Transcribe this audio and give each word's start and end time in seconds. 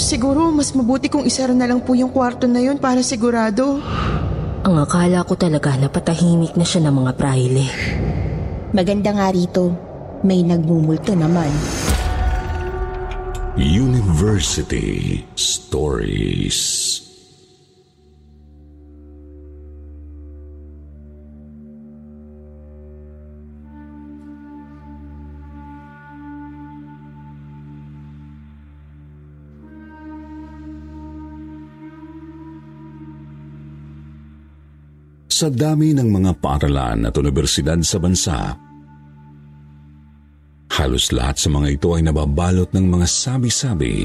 Siguro 0.00 0.48
mas 0.48 0.72
mabuti 0.72 1.12
kung 1.12 1.28
isara 1.28 1.52
na 1.52 1.68
lang 1.68 1.84
po 1.84 1.92
yung 1.92 2.08
kwarto 2.08 2.48
na 2.48 2.64
yun 2.64 2.80
para 2.80 3.04
sigurado. 3.04 3.84
Ang 4.64 4.76
akala 4.80 5.28
ko 5.28 5.36
talaga 5.36 5.76
na 5.76 5.92
patahimik 5.92 6.56
na 6.56 6.64
siya 6.64 6.88
ng 6.88 6.94
mga 7.04 7.12
praile. 7.20 7.64
Maganda 8.72 9.12
nga 9.12 9.28
rito. 9.28 9.76
May 10.24 10.40
nagmumulto 10.40 11.12
naman. 11.12 11.52
University 13.60 15.20
Stories 15.36 17.09
Sa 35.40 35.48
dami 35.48 35.96
ng 35.96 36.04
mga 36.04 36.36
paaralan 36.36 37.08
at 37.08 37.16
universidad 37.16 37.80
sa 37.80 37.96
bansa, 37.96 38.60
halos 40.76 41.16
lahat 41.16 41.40
sa 41.40 41.48
mga 41.48 41.80
ito 41.80 41.96
ay 41.96 42.04
nababalot 42.04 42.68
ng 42.68 42.84
mga 42.84 43.06
sabi-sabi 43.08 44.04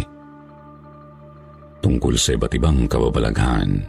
tungkol 1.84 2.16
sa 2.16 2.40
iba't 2.40 2.56
ibang 2.56 2.88
kababalaghan. 2.88 3.84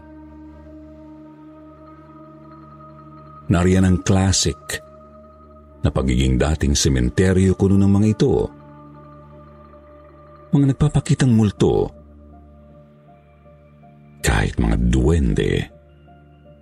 Nariyan 3.46 3.94
ang 3.94 4.02
classic 4.02 4.58
na 5.86 5.94
pagiging 5.94 6.42
dating 6.42 6.74
sementeryo 6.74 7.54
kuno 7.54 7.78
ng 7.78 7.92
mga 7.94 8.06
ito. 8.10 8.34
Mga 10.50 10.74
nagpapakitang 10.74 11.30
multo, 11.30 11.94
kahit 14.26 14.58
mga 14.58 14.76
duwende 14.90 15.75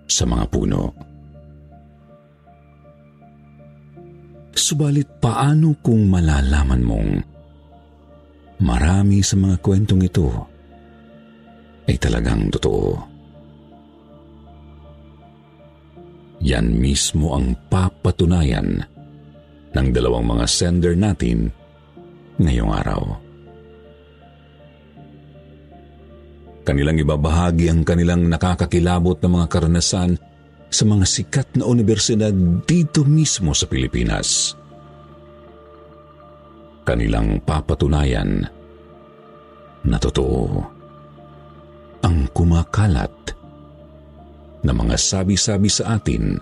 sa 0.05 0.23
mga 0.25 0.45
puno. 0.49 0.93
Subalit 4.55 5.19
paano 5.19 5.75
kung 5.83 6.07
malalaman 6.07 6.81
mong 6.81 7.11
marami 8.63 9.19
sa 9.19 9.35
mga 9.35 9.59
kwentong 9.59 10.01
ito 10.07 10.27
ay 11.85 11.99
talagang 11.99 12.47
totoo? 12.49 12.95
Yan 16.45 16.77
mismo 16.77 17.35
ang 17.35 17.57
papatunayan 17.67 18.79
ng 19.75 19.87
dalawang 19.91 20.23
mga 20.23 20.45
sender 20.47 20.95
natin 20.95 21.51
ngayong 22.39 22.71
araw. 22.71 23.24
Kanilang 26.65 26.97
ibabahagi 26.97 27.69
ang 27.69 27.85
kanilang 27.85 28.25
nakakakilabot 28.25 29.21
na 29.21 29.29
mga 29.29 29.47
karanasan 29.53 30.17
sa 30.65 30.83
mga 30.83 31.05
sikat 31.05 31.47
na 31.61 31.69
universidad 31.69 32.33
dito 32.65 33.05
mismo 33.05 33.53
sa 33.53 33.69
Pilipinas. 33.69 34.57
Kanilang 36.81 37.37
papatunayan 37.45 38.49
na 39.85 39.97
totoo 40.01 40.45
ang 42.01 42.17
kumakalat 42.33 43.13
na 44.65 44.73
mga 44.73 44.97
sabi-sabi 44.97 45.69
sa 45.69 46.01
atin 46.01 46.33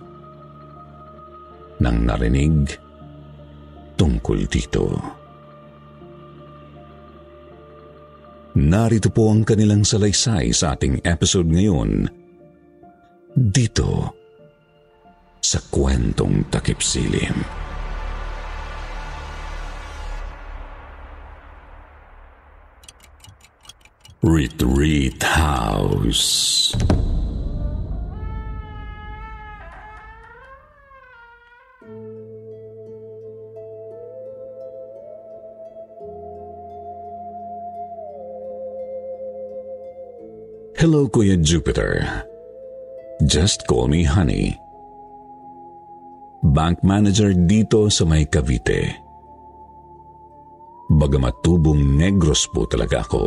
nang 1.84 2.00
narinig 2.08 2.72
tungkol 4.00 4.40
dito. 4.48 4.88
Narito 8.54 9.10
po 9.10 9.34
ang 9.34 9.42
kanilang 9.42 9.82
salaysay 9.82 10.54
sa 10.54 10.78
ating 10.78 11.02
episode 11.10 11.50
ngayon 11.50 12.06
dito 13.34 14.14
sa 15.42 15.58
kwentong 15.74 16.46
takip 16.54 16.78
silim. 16.78 17.34
Retreat 24.22 25.18
House 25.26 26.78
Hello, 40.94 41.10
Kuya 41.10 41.42
Jupiter. 41.42 42.06
Just 43.26 43.66
call 43.66 43.90
me 43.90 44.06
Honey. 44.06 44.54
Bank 46.46 46.86
manager 46.86 47.34
dito 47.34 47.90
sa 47.90 48.06
may 48.06 48.30
Cavite. 48.30 49.02
Bagamat 50.94 51.42
tubong 51.42 51.98
negros 51.98 52.46
po 52.46 52.70
talaga 52.70 53.02
ako. 53.02 53.26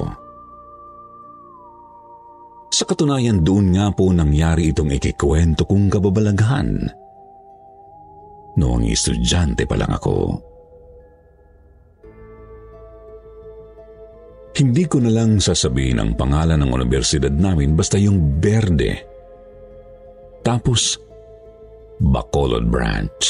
Sa 2.70 2.86
katunayan 2.86 3.42
doon 3.42 3.74
nga 3.74 3.90
po 3.90 4.14
nangyari 4.14 4.70
itong 4.70 4.94
ikikwento 4.94 5.66
kong 5.66 5.90
kababalaghan. 5.90 6.86
Noong 8.62 8.86
estudyante 8.86 9.66
pa 9.66 9.74
lang 9.74 9.90
ako. 9.90 10.38
Hindi 14.56 14.88
ko 14.88 15.04
na 15.04 15.12
lang 15.12 15.36
sasabihin 15.36 16.00
ang 16.00 16.16
pangalan 16.16 16.64
ng 16.64 16.72
universidad 16.72 17.28
namin 17.28 17.76
basta 17.76 18.00
yung 18.00 18.40
Berde. 18.40 18.96
Tapos, 20.40 20.96
Bacolod 22.00 22.64
Branch. 22.64 23.20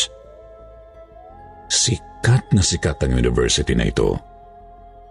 Sikat 1.67 2.55
na 2.55 2.63
sikat 2.63 3.03
ang 3.03 3.19
university 3.19 3.75
na 3.75 3.91
ito. 3.91 4.15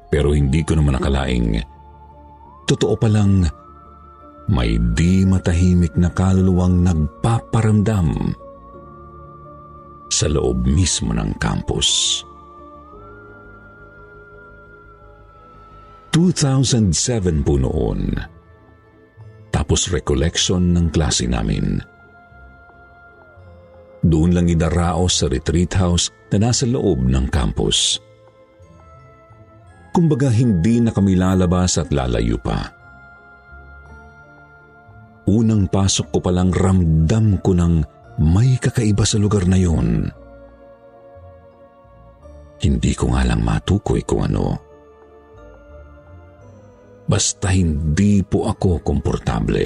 Pero 0.07 0.31
hindi 0.31 0.63
ko 0.63 0.79
naman 0.79 0.95
nakalaing 0.95 1.59
totoo 2.63 2.95
palang 2.95 3.43
may 4.47 4.77
di 4.95 5.25
matahimik 5.27 5.97
na 5.99 6.07
kaluluwang 6.13 6.85
nagpaparamdam 6.85 8.31
sa 10.13 10.29
loob 10.29 10.63
mismo 10.63 11.11
ng 11.11 11.35
campus. 11.41 12.21
2007 16.15 17.43
po 17.43 17.59
noon. 17.59 18.15
Tapos 19.51 19.91
recollection 19.91 20.71
ng 20.71 20.87
klase 20.87 21.27
namin. 21.27 21.83
Doon 23.99 24.31
lang 24.31 24.47
idaraos 24.47 25.19
sa 25.19 25.27
retreat 25.27 25.75
house 25.75 26.07
na 26.31 26.47
nasa 26.47 26.63
loob 26.63 27.03
ng 27.03 27.27
campus. 27.27 27.99
Kumbaga 29.91 30.31
hindi 30.31 30.79
na 30.79 30.95
kami 30.95 31.19
lalabas 31.19 31.75
at 31.83 31.91
lalayo 31.91 32.39
pa. 32.39 32.63
Unang 35.27 35.67
pasok 35.67 36.15
ko 36.15 36.23
palang 36.23 36.55
ramdam 36.55 37.43
ko 37.43 37.51
ng 37.51 37.83
may 38.23 38.55
kakaiba 38.55 39.03
sa 39.03 39.19
lugar 39.19 39.43
na 39.51 39.59
yun. 39.59 40.07
Hindi 42.63 42.95
ko 42.95 43.11
nga 43.11 43.27
lang 43.27 43.43
matukoy 43.43 43.99
kung 44.07 44.31
ano. 44.31 44.64
Basta 47.05 47.53
hindi 47.53 48.25
po 48.25 48.49
ako 48.49 48.81
komportable. 48.81 49.65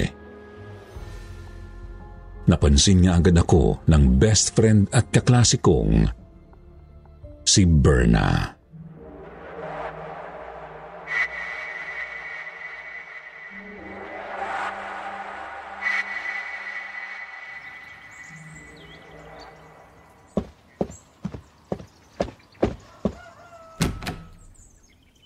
Napansin 2.44 3.04
niya 3.04 3.16
agad 3.16 3.36
ako 3.40 3.84
ng 3.88 4.20
best 4.20 4.52
friend 4.52 4.92
at 4.92 5.08
kaklase 5.08 5.56
kong 5.62 6.04
si 7.46 7.64
Berna. 7.64 8.56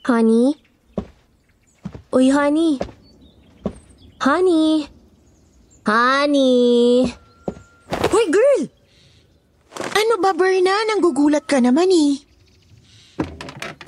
Honey? 0.05 0.63
Uy, 2.14 2.31
honey. 2.31 2.78
Honey? 4.22 4.87
Honey? 5.82 7.11
Hoy, 7.90 8.26
girl! 8.31 8.70
Ano 9.75 10.22
ba, 10.22 10.31
Berna? 10.31 10.70
Nanggugulat 10.94 11.43
ka 11.43 11.58
naman 11.58 11.90
eh. 11.90 12.22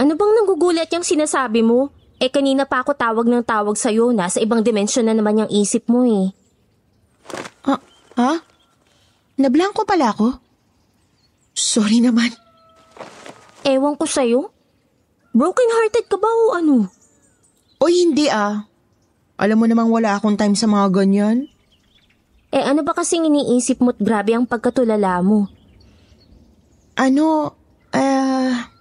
Ano 0.02 0.18
bang 0.18 0.32
nanggugulat 0.42 0.90
yung 0.90 1.06
sinasabi 1.06 1.62
mo? 1.62 1.94
Eh 2.18 2.26
kanina 2.26 2.66
pa 2.66 2.82
ako 2.82 2.98
tawag 2.98 3.30
ng 3.30 3.46
tawag 3.46 3.78
sa'yo. 3.78 4.10
Nasa 4.10 4.42
ibang 4.42 4.66
dimensyon 4.66 5.06
na 5.06 5.14
naman 5.14 5.46
yung 5.46 5.50
isip 5.54 5.86
mo 5.86 6.02
eh. 6.02 6.34
Ah, 7.62 7.78
ha? 8.18 8.42
Nablangko 9.38 9.86
pala 9.86 10.10
ako? 10.10 10.34
Sorry 11.54 12.02
naman. 12.02 12.34
Ewan 13.62 13.94
ko 13.94 14.02
sa'yo. 14.02 14.50
Broken 15.30 15.70
hearted 15.78 16.10
ka 16.10 16.18
ba 16.18 16.26
o 16.26 16.58
ano? 16.58 16.90
Oy, 17.82 18.06
hindi 18.06 18.26
ah. 18.32 18.64
Alam 19.36 19.56
mo 19.60 19.66
namang 19.68 19.92
wala 19.92 20.16
akong 20.16 20.36
time 20.40 20.56
sa 20.56 20.64
mga 20.64 20.92
ganyan. 20.92 21.48
Eh 22.54 22.64
ano 22.64 22.80
ba 22.80 22.96
kasing 22.96 23.28
iniisip 23.28 23.84
mo't 23.84 24.00
grabe 24.00 24.32
ang 24.32 24.48
pagkatulala 24.48 25.20
mo? 25.20 25.50
Ano, 26.96 27.52
ah... 27.92 28.72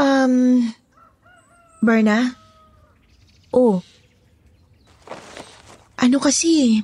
um... 0.00 0.64
Berna, 1.82 2.38
Oh, 3.52 3.84
ano 6.00 6.16
kasi 6.16 6.80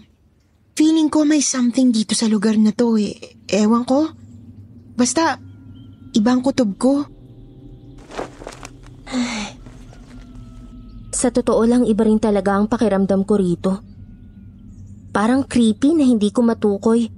Feeling 0.78 1.10
ko 1.10 1.26
may 1.26 1.42
something 1.42 1.90
dito 1.90 2.14
sa 2.14 2.30
lugar 2.30 2.54
na 2.54 2.70
to 2.70 2.94
eh. 3.02 3.34
Ewan 3.50 3.82
ko. 3.82 4.14
Basta, 4.94 5.34
ibang 6.14 6.38
kutob 6.38 6.78
ko. 6.78 7.02
Sa 11.18 11.34
totoo 11.34 11.66
lang 11.66 11.82
iba 11.82 12.06
rin 12.06 12.22
talaga 12.22 12.54
ang 12.54 12.70
pakiramdam 12.70 13.26
ko 13.26 13.34
rito. 13.34 13.72
Parang 15.10 15.42
creepy 15.42 15.98
na 15.98 16.06
hindi 16.06 16.30
ko 16.30 16.46
matukoy. 16.46 17.10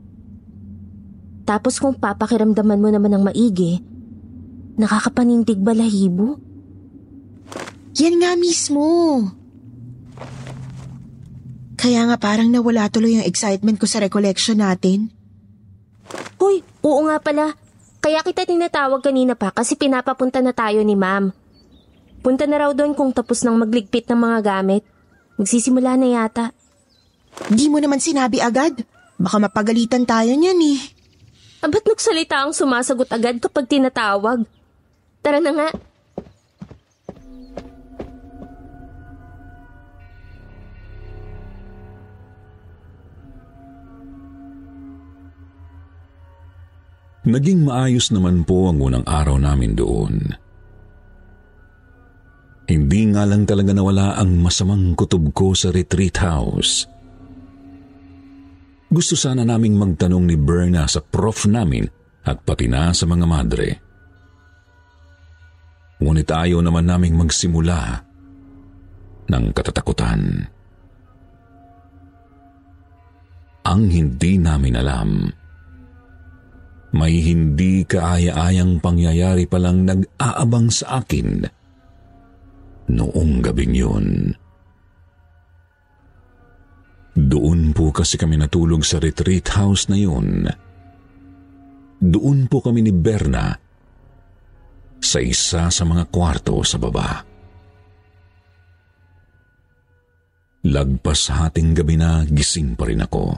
Tapos 1.44 1.76
kung 1.76 2.00
papakiramdaman 2.00 2.80
mo 2.80 2.88
naman 2.88 3.12
ng 3.12 3.22
maigi, 3.28 3.84
nakakapanindig 4.80 5.60
balahibo. 5.60 6.40
Yan 8.00 8.24
nga 8.24 8.32
mismo. 8.40 8.88
Kaya 11.76 12.08
nga 12.08 12.16
parang 12.16 12.48
nawala 12.48 12.88
tuloy 12.88 13.20
yung 13.20 13.28
excitement 13.28 13.76
ko 13.76 13.84
sa 13.84 14.00
recollection 14.00 14.64
natin. 14.64 15.12
Hoy, 16.40 16.64
oo 16.80 17.04
nga 17.04 17.20
pala. 17.20 17.52
Kaya 18.00 18.24
kita 18.24 18.48
tinatawag 18.48 19.04
kanina 19.04 19.36
pa 19.36 19.52
kasi 19.52 19.76
pinapapunta 19.76 20.40
na 20.40 20.56
tayo 20.56 20.80
ni 20.80 20.96
ma'am. 20.96 21.36
Punta 22.20 22.44
na 22.44 22.60
raw 22.60 22.70
doon 22.76 22.92
kung 22.92 23.16
tapos 23.16 23.40
nang 23.40 23.56
magligpit 23.56 24.04
ng 24.12 24.20
mga 24.20 24.38
gamit. 24.44 24.84
Magsisimula 25.40 25.96
na 25.96 26.08
yata. 26.20 26.52
Di 27.48 27.72
mo 27.72 27.80
naman 27.80 27.96
sinabi 27.96 28.44
agad. 28.44 28.76
Baka 29.16 29.36
mapagalitan 29.40 30.04
tayo 30.04 30.32
niyan 30.36 30.60
eh. 30.76 30.80
Ah, 31.60 31.68
ba't 31.68 31.84
nagsalita 31.84 32.40
ang 32.40 32.52
sumasagot 32.56 33.08
agad 33.12 33.36
kapag 33.40 33.68
tinatawag? 33.68 34.44
Tara 35.20 35.40
na 35.40 35.52
nga. 35.52 35.68
Naging 47.20 47.68
maayos 47.68 48.08
naman 48.10 48.48
po 48.48 48.72
ang 48.72 48.80
unang 48.80 49.04
araw 49.04 49.36
namin 49.36 49.76
doon. 49.76 50.34
Hindi 52.70 53.10
nga 53.10 53.26
lang 53.26 53.50
talaga 53.50 53.74
nawala 53.74 54.14
ang 54.14 54.38
masamang 54.38 54.94
kutob 54.94 55.34
ko 55.34 55.58
sa 55.58 55.74
retreat 55.74 56.22
house. 56.22 56.86
Gusto 58.86 59.18
sana 59.18 59.42
naming 59.42 59.74
magtanong 59.74 60.22
ni 60.22 60.38
Berna 60.38 60.86
sa 60.86 61.02
prof 61.02 61.50
namin 61.50 61.82
at 62.22 62.46
pati 62.46 62.70
na 62.70 62.94
sa 62.94 63.10
mga 63.10 63.26
madre. 63.26 63.68
Ngunit 65.98 66.30
ayaw 66.30 66.62
naman 66.62 66.86
naming 66.86 67.18
magsimula 67.18 68.06
ng 69.26 69.44
katatakutan. 69.50 70.46
Ang 73.66 73.82
hindi 73.90 74.38
namin 74.38 74.74
alam 74.78 75.10
may 76.90 77.22
hindi 77.22 77.86
kaaya-ayang 77.86 78.82
pangyayari 78.82 79.46
palang 79.46 79.86
nag-aabang 79.86 80.74
sa 80.74 81.02
akin 81.02 81.59
noong 82.90 83.40
gabing 83.42 83.74
yun. 83.74 84.34
Doon 87.14 87.74
po 87.74 87.90
kasi 87.90 88.16
kami 88.16 88.38
natulog 88.38 88.86
sa 88.86 89.02
retreat 89.02 89.50
house 89.54 89.90
na 89.90 89.98
yun. 89.98 90.46
Doon 92.00 92.48
po 92.48 92.64
kami 92.64 92.80
ni 92.86 92.92
Berna 92.94 93.52
sa 95.00 95.18
isa 95.20 95.68
sa 95.68 95.84
mga 95.84 96.08
kwarto 96.08 96.62
sa 96.64 96.80
baba. 96.80 97.24
Lagpas 100.60 101.32
hating 101.32 101.72
gabi 101.72 101.96
na 101.96 102.24
gising 102.28 102.76
pa 102.76 102.84
rin 102.88 103.00
ako. 103.00 103.32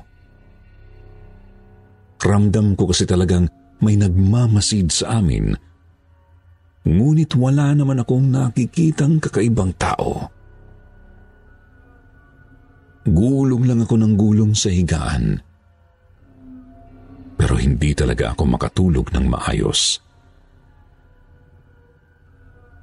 Ramdam 2.22 2.78
ko 2.78 2.90
kasi 2.90 3.02
talagang 3.02 3.50
may 3.82 3.98
nagmamasid 3.98 4.94
sa 4.94 5.18
amin. 5.18 5.54
Ngunit 6.82 7.38
wala 7.38 7.70
naman 7.78 8.02
akong 8.02 8.26
nakikitang 8.26 9.22
kakaibang 9.22 9.70
tao. 9.78 10.26
Gulong 13.06 13.66
lang 13.66 13.82
ako 13.82 13.94
ng 13.98 14.14
gulong 14.18 14.52
sa 14.54 14.70
higaan. 14.70 15.38
Pero 17.38 17.54
hindi 17.58 17.90
talaga 17.94 18.34
ako 18.34 18.42
makatulog 18.46 19.06
ng 19.14 19.26
maayos. 19.26 19.98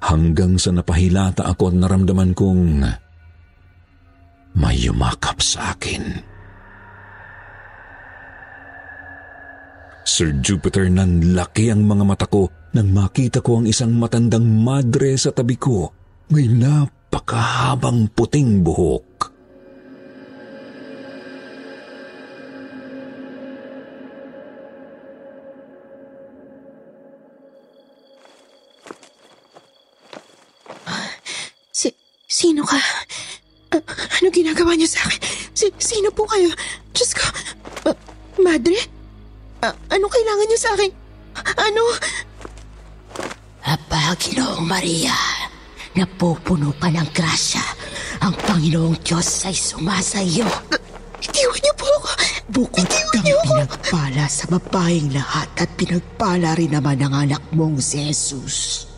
Hanggang 0.00 0.56
sa 0.56 0.72
napahilata 0.72 1.44
ako 1.44 1.72
at 1.72 1.76
naramdaman 1.76 2.32
kong 2.32 2.84
may 4.56 4.76
yumakap 4.80 5.40
sa 5.44 5.76
akin. 5.76 6.29
Sir 10.10 10.34
Jupiter, 10.42 10.90
nanlaki 10.90 11.70
ang 11.70 11.86
mga 11.86 12.02
mata 12.02 12.26
ko 12.26 12.50
nang 12.74 12.90
makita 12.90 13.38
ko 13.38 13.62
ang 13.62 13.70
isang 13.70 13.94
matandang 13.94 14.42
madre 14.42 15.14
sa 15.14 15.30
tabi 15.30 15.54
ko. 15.54 15.86
May 16.34 16.50
napakahabang 16.50 18.10
puting 18.10 18.66
buhok. 18.66 19.30
Si, 31.70 31.86
sino 32.26 32.66
ka? 32.66 32.82
A- 33.78 33.86
ano 34.18 34.26
ginagawa 34.34 34.74
niyo 34.74 34.90
sa 34.90 35.06
akin? 35.06 35.22
Si, 35.54 35.70
sino 35.78 36.10
po 36.10 36.26
kayo? 36.26 36.50
Diyos 36.90 37.14
ko. 37.14 37.22
Ah, 37.86 37.94
madre? 38.42 38.99
Ah, 39.60 39.76
ano 39.92 40.08
kailangan 40.08 40.46
niyo 40.48 40.58
sa 40.58 40.72
akin? 40.72 40.90
Ano? 41.60 41.82
Apa, 43.60 44.16
Ginoong 44.16 44.64
Maria, 44.64 45.14
napupuno 45.92 46.72
ka 46.80 46.88
ng 46.88 47.12
grasya. 47.12 47.62
Ang 48.24 48.34
Panginoong 48.48 48.98
Diyos 49.04 49.44
ay 49.44 49.54
sumasa 49.54 50.24
iyo. 50.24 50.48
Itiwan 51.20 51.60
niyo 51.60 51.74
po 51.76 51.86
ako. 52.00 52.10
Bukod 52.50 52.88
kang 52.88 53.30
pinagpala 53.46 54.26
sa 54.26 54.48
babaeng 54.50 55.12
lahat 55.14 55.46
at 55.60 55.68
pinagpala 55.78 56.58
rin 56.58 56.74
naman 56.74 56.98
ang 57.04 57.14
anak 57.28 57.44
mong 57.54 57.78
si 57.78 58.10
Jesus. 58.10 58.89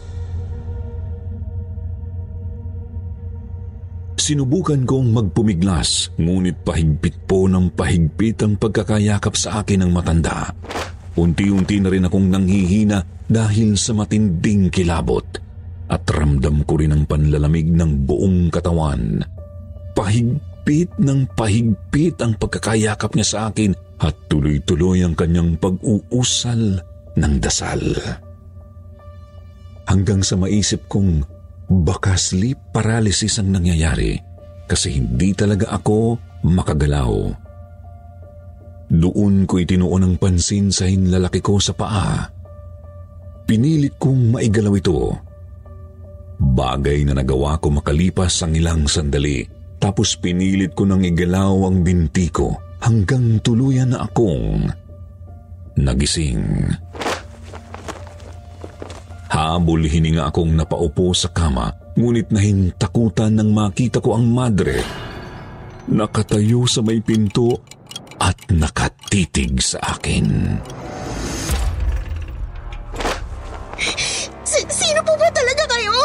Sinubukan 4.16 4.86
kong 4.86 5.08
magpumiglas, 5.10 6.14
ngunit 6.20 6.62
pahigpit 6.62 7.26
po 7.26 7.48
ng 7.50 7.74
pahigpit 7.74 8.38
ang 8.44 8.54
pagkakayakap 8.60 9.34
sa 9.34 9.64
akin 9.64 9.82
ng 9.82 9.90
matanda. 9.90 10.52
Unti-unti 11.18 11.76
na 11.82 11.88
rin 11.92 12.06
akong 12.08 12.28
nanghihina 12.32 13.28
dahil 13.28 13.76
sa 13.76 13.92
matinding 13.92 14.72
kilabot 14.72 15.24
at 15.92 16.08
ramdam 16.08 16.64
ko 16.64 16.80
rin 16.80 16.96
ang 16.96 17.04
panlalamig 17.04 17.68
ng 17.68 18.08
buong 18.08 18.48
katawan. 18.48 19.20
Pahigpit 19.92 20.96
ng 20.96 21.28
pahigpit 21.36 22.16
ang 22.24 22.32
pagkakayakap 22.40 23.12
niya 23.12 23.26
sa 23.28 23.38
akin 23.52 23.76
at 24.00 24.16
tuloy-tuloy 24.32 25.04
ang 25.04 25.12
kanyang 25.12 25.60
pag-uusal 25.60 26.80
ng 27.16 27.34
dasal. 27.44 27.80
Hanggang 29.84 30.24
sa 30.24 30.40
maisip 30.40 30.88
kong 30.88 31.26
baka 31.80 32.20
sleep 32.20 32.60
paralysis 32.76 33.40
ang 33.40 33.56
nangyayari 33.56 34.20
kasi 34.68 35.00
hindi 35.00 35.32
talaga 35.32 35.72
ako 35.72 36.20
makagalaw. 36.44 37.12
Doon 38.92 39.48
ko 39.48 39.56
itinuon 39.56 40.04
ang 40.04 40.14
pansin 40.20 40.68
sa 40.68 40.84
hinlalaki 40.84 41.40
ko 41.40 41.56
sa 41.56 41.72
paa. 41.72 42.28
Pinilit 43.48 43.96
kong 43.96 44.36
maigalaw 44.36 44.74
ito. 44.76 45.16
Bagay 46.36 47.08
na 47.08 47.16
nagawa 47.16 47.56
ko 47.56 47.72
makalipas 47.72 48.44
ang 48.44 48.52
ilang 48.52 48.84
sandali. 48.84 49.48
Tapos 49.80 50.14
pinilit 50.20 50.76
ko 50.76 50.84
nang 50.84 51.02
igalaw 51.02 51.72
ang 51.72 51.80
binti 51.80 52.28
ko 52.28 52.52
hanggang 52.84 53.40
tuluyan 53.40 53.96
na 53.96 54.04
akong 54.04 54.68
nagising. 55.80 56.68
Habol 59.32 59.88
hininga 59.88 60.28
akong 60.28 60.52
napaupo 60.52 61.16
sa 61.16 61.32
kama, 61.32 61.72
ngunit 61.96 62.28
nahintakutan 62.28 63.32
nang 63.32 63.56
makita 63.56 63.96
ko 64.04 64.20
ang 64.20 64.28
madre. 64.28 64.84
Nakatayo 65.88 66.68
sa 66.68 66.84
may 66.84 67.00
pinto 67.00 67.56
at 68.20 68.36
nakatitig 68.52 69.56
sa 69.64 69.96
akin. 69.96 70.60
Si- 74.44 74.68
sino 74.68 75.00
po 75.00 75.16
ba 75.16 75.32
talaga 75.32 75.64
kayo? 75.64 75.96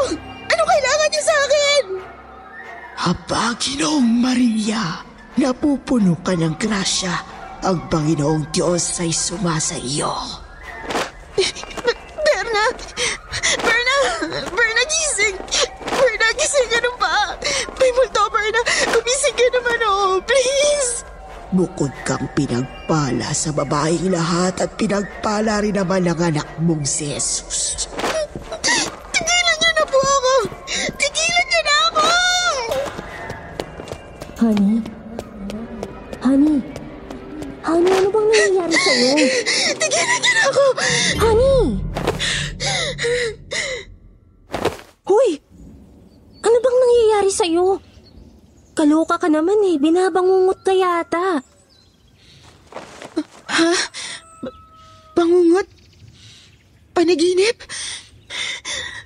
Ano 0.47 0.63
kailangan 0.63 1.09
niyo 1.11 1.23
sa 1.27 1.35
akin? 1.35 1.83
Aba, 3.11 3.43
Ginoong 3.59 4.07
Maria, 4.23 5.03
napupuno 5.35 6.15
ka 6.23 6.31
ng 6.31 6.55
grasya. 6.55 7.11
Ang 7.67 7.91
Panginoong 7.91 8.55
Diyos 8.55 9.03
ay 9.03 9.11
sumasa 9.11 9.75
iyo. 9.75 10.15
Berna! 13.63 13.97
Berna! 14.51 14.83
Gising! 14.87 15.35
Berna, 15.87 16.27
gising 16.35 16.69
ka 16.71 16.79
na 16.83 16.91
ba? 16.99 17.15
May 17.79 17.91
multo, 17.95 18.23
Berna! 18.27 18.61
Gumising 18.91 19.35
ka 19.35 19.47
naman, 19.55 19.79
oh! 19.87 20.19
Please! 20.23 21.07
Bukod 21.47 21.95
kang 22.03 22.27
pinagpala 22.35 23.31
sa 23.31 23.55
babaeng 23.55 24.11
lahat 24.11 24.59
at 24.59 24.75
pinagpala 24.75 25.63
rin 25.63 25.79
naman 25.79 26.03
ang 26.03 26.19
anak 26.19 26.47
mong 26.59 26.83
si 26.83 27.07
Jesus. 27.07 27.87
Tigilan 29.15 29.55
niyo 29.55 29.71
na 29.71 29.85
po 29.87 29.99
ako! 30.03 30.35
Tigilan 30.99 31.45
niyo 31.47 31.61
na 31.63 31.75
ako! 31.87 32.03
Honey? 34.37 34.77
Honey? 36.19 36.59
Honey, 37.63 37.91
ano 37.95 38.07
bang 38.11 38.27
nangyayari 38.27 38.75
sa'yo? 38.75 39.11
Tigilan 39.79 40.19
niyo 40.19 40.31
na 40.35 40.43
ako! 40.51 40.63
Honey! 41.23 41.63
Hoy! 45.07 45.29
Ano 46.43 46.57
bang 47.27 47.35
nangyayari 47.35 47.35
sa'yo? 47.35 47.67
Kaloka 48.77 49.19
ka 49.19 49.27
naman 49.27 49.59
eh. 49.67 49.75
Binabangungot 49.81 50.63
ka 50.63 50.71
yata. 50.71 51.41
Bangungot? 55.17 55.67
Panaginip? 56.93 57.57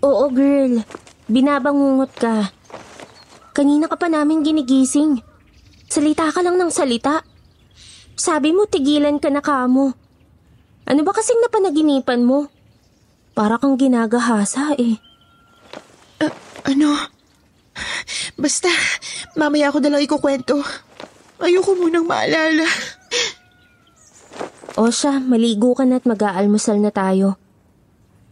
Oo, 0.04 0.28
girl. 0.30 0.84
Binabangungot 1.32 2.12
ka. 2.14 2.52
Kanina 3.56 3.88
ka 3.88 3.96
pa 3.96 4.08
namin 4.12 4.44
ginigising. 4.44 5.24
Salita 5.88 6.30
ka 6.32 6.44
lang 6.44 6.60
ng 6.60 6.72
salita. 6.72 7.24
Sabi 8.16 8.54
mo 8.54 8.68
tigilan 8.68 9.18
ka 9.18 9.32
na 9.32 9.42
kamo. 9.42 9.96
Ano 10.86 11.02
ba 11.08 11.12
kasing 11.16 11.42
napanaginipan 11.48 12.22
mo? 12.28 12.52
Para 13.32 13.56
kang 13.56 13.80
ginagahasa 13.80 14.76
eh. 14.76 15.00
Ano? 16.68 17.21
Basta, 18.42 18.74
mamaya 19.38 19.70
ako 19.70 19.86
na 19.86 19.94
lang 19.94 20.02
ikukwento. 20.02 20.58
Ayoko 21.38 21.78
munang 21.78 22.10
maalala. 22.10 22.66
O 24.82 24.90
siya, 24.90 25.22
maligo 25.22 25.78
ka 25.78 25.86
na 25.86 26.02
at 26.02 26.10
mag-aalmusal 26.10 26.82
na 26.82 26.90
tayo. 26.90 27.38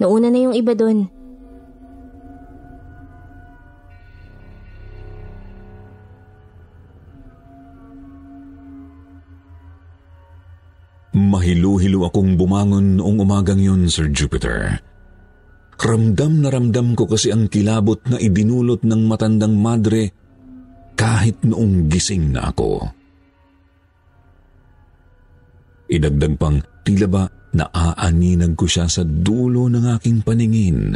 Nauna 0.02 0.34
na 0.34 0.42
yung 0.42 0.58
iba 0.58 0.74
doon. 0.74 1.14
Mahilo-hilo 11.14 12.10
akong 12.10 12.34
bumangon 12.34 12.98
noong 12.98 13.22
umagang 13.22 13.62
yun, 13.62 13.86
Sir 13.86 14.10
Jupiter. 14.10 14.82
Ramdam 15.80 16.44
na 16.44 16.52
ramdam 16.52 16.92
ko 16.92 17.08
kasi 17.08 17.32
ang 17.32 17.48
kilabot 17.48 18.04
na 18.12 18.20
idinulot 18.20 18.84
ng 18.84 19.02
matandang 19.08 19.56
madre 19.56 20.12
kahit 21.00 21.40
noong 21.48 21.88
gising 21.88 22.36
na 22.36 22.52
ako. 22.52 22.84
Idagdag 25.90 26.36
pang 26.36 26.60
tila 26.84 27.08
ba 27.08 27.24
naaaninag 27.56 28.54
ko 28.54 28.68
siya 28.70 28.86
sa 28.86 29.08
dulo 29.08 29.72
ng 29.72 29.86
aking 29.98 30.22
paningin. 30.22 30.94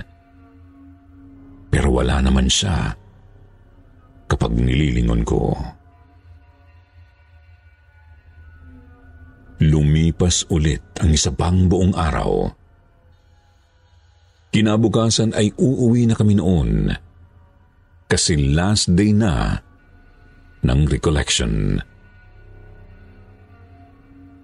Pero 1.73 1.89
wala 1.89 2.21
naman 2.21 2.45
siya 2.45 2.93
kapag 4.29 4.53
nililingon 4.53 5.23
ko. 5.25 5.57
Lumipas 9.63 10.43
ulit 10.51 10.83
ang 10.99 11.15
isa 11.15 11.31
pang 11.31 11.71
buong 11.71 11.95
araw. 11.95 12.62
Kinabukasan 14.53 15.33
ay 15.33 15.49
uuwi 15.57 16.05
na 16.05 16.13
kami 16.13 16.37
noon 16.37 16.93
kasi 18.05 18.53
last 18.53 18.93
day 18.93 19.09
na 19.09 19.57
ng 20.61 20.81
recollection. 20.85 21.81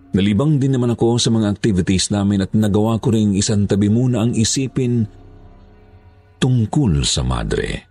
Nalibang 0.10 0.58
din 0.58 0.74
naman 0.74 0.98
ako 0.98 1.22
sa 1.22 1.30
mga 1.30 1.54
activities 1.54 2.10
namin 2.10 2.42
at 2.42 2.58
nagawa 2.58 2.98
ko 2.98 3.14
ring 3.14 3.38
isang 3.38 3.70
tabi 3.70 3.94
muna 3.94 4.26
ang 4.26 4.34
isipin 4.34 5.06
tungkol 6.42 7.06
sa 7.06 7.22
madre. 7.22 7.86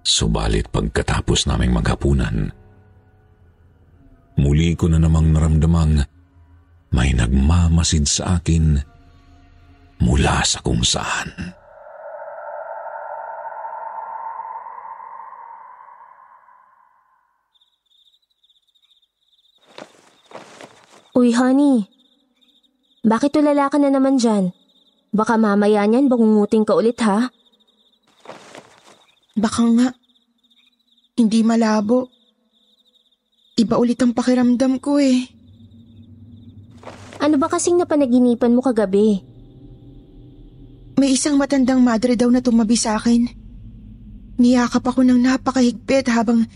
Subalit 0.00 0.72
pagkatapos 0.72 1.44
naming 1.44 1.76
maghapunan, 1.76 2.48
muli 4.40 4.72
ko 4.72 4.88
na 4.88 4.96
namang 4.96 5.36
naramdamang 5.36 6.00
may 6.96 7.12
nagmamasid 7.12 8.08
sa 8.08 8.40
akin 8.40 8.93
mula 10.02 10.42
sa 10.46 10.58
kung 10.64 10.82
saan. 10.82 11.54
Uy, 21.14 21.30
honey. 21.30 21.86
Bakit 23.06 23.38
tulala 23.38 23.70
ka 23.70 23.78
na 23.78 23.86
naman 23.86 24.18
dyan? 24.18 24.50
Baka 25.14 25.38
mamaya 25.38 25.86
niyan 25.86 26.10
bangungutin 26.10 26.66
ka 26.66 26.74
ulit 26.74 26.98
ha? 27.06 27.30
Baka 29.38 29.62
nga. 29.78 29.88
Hindi 31.14 31.46
malabo. 31.46 32.10
Iba 33.54 33.78
ulit 33.78 34.02
ang 34.02 34.10
pakiramdam 34.10 34.82
ko 34.82 34.98
eh. 34.98 35.30
Ano 37.22 37.38
ba 37.38 37.46
kasing 37.46 37.78
napanaginipan 37.78 38.50
mo 38.50 38.58
kagabi? 38.58 39.33
May 40.94 41.18
isang 41.18 41.34
matandang 41.34 41.82
madre 41.82 42.14
daw 42.14 42.30
na 42.30 42.38
tumabi 42.38 42.78
sa 42.78 42.94
akin. 42.94 43.26
Niyakap 44.38 44.82
ako 44.86 45.02
ng 45.02 45.18
napakahigpit 45.18 46.06
habang 46.10 46.46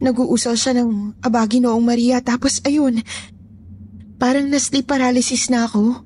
nag-uusal 0.00 0.56
siya 0.56 0.80
ng 0.80 1.20
abagi 1.20 1.60
noong 1.60 1.84
Maria 1.84 2.24
tapos 2.24 2.64
ayun, 2.64 3.04
parang 4.16 4.48
na-sleep 4.48 4.88
paralysis 4.88 5.52
na 5.52 5.68
ako. 5.68 6.00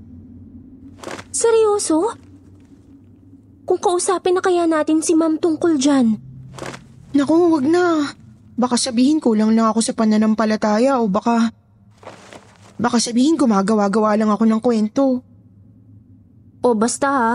Seryoso? 1.30 2.18
Kung 3.64 3.80
kausapin 3.80 4.34
na 4.34 4.42
kaya 4.42 4.66
natin 4.66 5.00
si 5.00 5.14
ma'am 5.14 5.38
tungkol 5.38 5.78
dyan. 5.78 6.18
Naku, 7.14 7.34
wag 7.54 7.66
na. 7.70 8.12
Baka 8.54 8.78
sabihin 8.78 9.22
kulang 9.22 9.54
lang 9.54 9.70
ako 9.70 9.80
sa 9.82 9.94
pananampalataya 9.94 10.98
o 10.98 11.06
baka... 11.06 11.54
Baka 12.74 12.98
sabihin 12.98 13.38
gumagawa-gawa 13.38 14.18
lang 14.18 14.30
ako 14.34 14.44
ng 14.50 14.60
kwento. 14.62 15.22
O 16.64 16.72
basta 16.72 17.08
ha, 17.12 17.32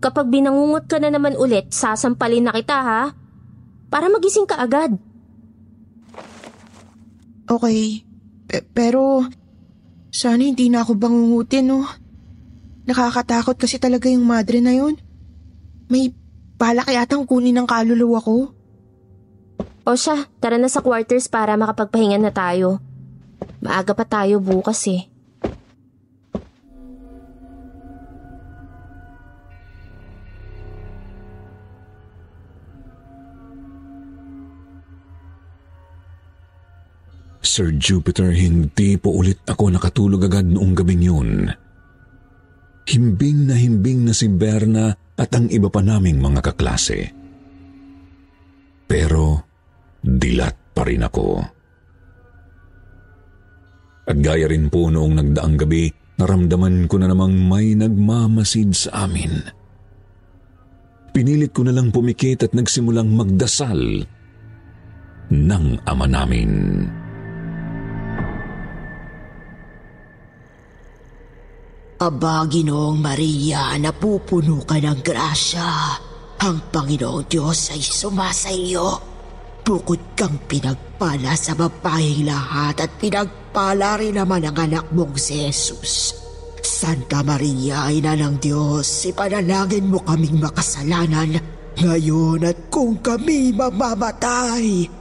kapag 0.00 0.32
binangungot 0.32 0.88
ka 0.88 0.96
na 0.96 1.12
naman 1.12 1.36
ulit, 1.36 1.68
sasampalin 1.68 2.48
na 2.48 2.56
kita 2.56 2.80
ha? 2.80 3.12
Para 3.92 4.08
magising 4.08 4.48
ka 4.48 4.56
agad. 4.56 4.96
Okay, 7.48 8.04
pe- 8.48 8.64
pero 8.72 9.28
sana 10.08 10.40
hindi 10.40 10.72
na 10.72 10.80
ako 10.80 10.96
bangungutin 10.96 11.68
no. 11.68 11.84
Nakakatakot 12.88 13.60
kasi 13.60 13.76
talaga 13.76 14.08
yung 14.08 14.24
madre 14.24 14.64
na 14.64 14.72
yun. 14.72 14.96
May 15.92 16.12
balak 16.56 16.88
yatang 16.88 17.28
kunin 17.28 17.56
ng 17.56 17.68
kaluluwa 17.68 18.20
ko. 18.20 18.52
O 19.88 19.96
siya, 19.96 20.28
tara 20.40 20.60
na 20.60 20.68
sa 20.68 20.84
quarters 20.84 21.32
para 21.32 21.56
makapagpahinga 21.56 22.20
na 22.20 22.32
tayo. 22.32 22.80
Maaga 23.64 23.96
pa 23.96 24.04
tayo 24.04 24.40
bukas 24.40 24.84
eh. 24.88 25.07
Sir 37.38 37.70
Jupiter, 37.78 38.34
hindi 38.34 38.98
po 38.98 39.14
ulit 39.14 39.46
ako 39.46 39.70
nakatulog 39.70 40.26
agad 40.26 40.46
noong 40.50 40.74
gabing 40.74 41.02
yun. 41.02 41.30
Himbing 42.88 43.46
na 43.46 43.54
himbing 43.54 44.08
na 44.08 44.14
si 44.16 44.26
Berna 44.26 44.90
at 45.18 45.30
ang 45.34 45.46
iba 45.52 45.70
pa 45.70 45.78
naming 45.84 46.18
mga 46.18 46.40
kaklase. 46.40 47.00
Pero 48.88 49.44
dilat 50.02 50.74
pa 50.74 50.82
rin 50.82 51.04
ako. 51.04 51.26
At 54.08 54.16
gaya 54.24 54.48
rin 54.48 54.72
po 54.72 54.88
noong 54.88 55.20
nagdaang 55.20 55.56
gabi, 55.60 55.92
naramdaman 56.16 56.88
ko 56.88 56.96
na 56.96 57.12
namang 57.12 57.36
may 57.36 57.76
nagmamasid 57.76 58.72
sa 58.72 59.04
amin. 59.04 59.36
Pinilit 61.12 61.52
ko 61.52 61.66
na 61.68 61.76
lang 61.76 61.92
pumikit 61.92 62.48
at 62.48 62.56
nagsimulang 62.56 63.12
magdasal 63.12 64.06
ng 65.28 65.66
ama 65.84 66.06
namin. 66.08 66.50
Aba, 72.08 72.48
Maria, 72.96 73.76
napupuno 73.76 74.64
ka 74.64 74.80
ng 74.80 75.04
grasya. 75.04 75.68
Ang 76.40 76.72
Panginoong 76.72 77.28
Diyos 77.28 77.68
ay 77.76 77.84
sumasa 77.84 78.48
iyo. 78.48 78.96
Bukod 79.60 80.16
kang 80.16 80.40
pinagpala 80.48 81.36
sa 81.36 81.52
babaeng 81.52 82.24
lahat 82.24 82.80
at 82.80 82.96
pinagpala 82.96 84.00
rin 84.00 84.16
naman 84.16 84.40
ang 84.40 84.56
anak 84.56 84.88
mong 84.88 85.20
si 85.20 85.36
Jesus. 85.52 86.16
Santa 86.64 87.20
Maria, 87.20 87.92
Ina 87.92 88.16
ng 88.16 88.40
Diyos, 88.40 88.88
ipanalangin 89.04 89.92
mo 89.92 90.00
kaming 90.00 90.40
makasalanan 90.40 91.36
ngayon 91.76 92.40
at 92.40 92.72
kung 92.72 93.04
kami 93.04 93.52
mamamatay. 93.52 94.97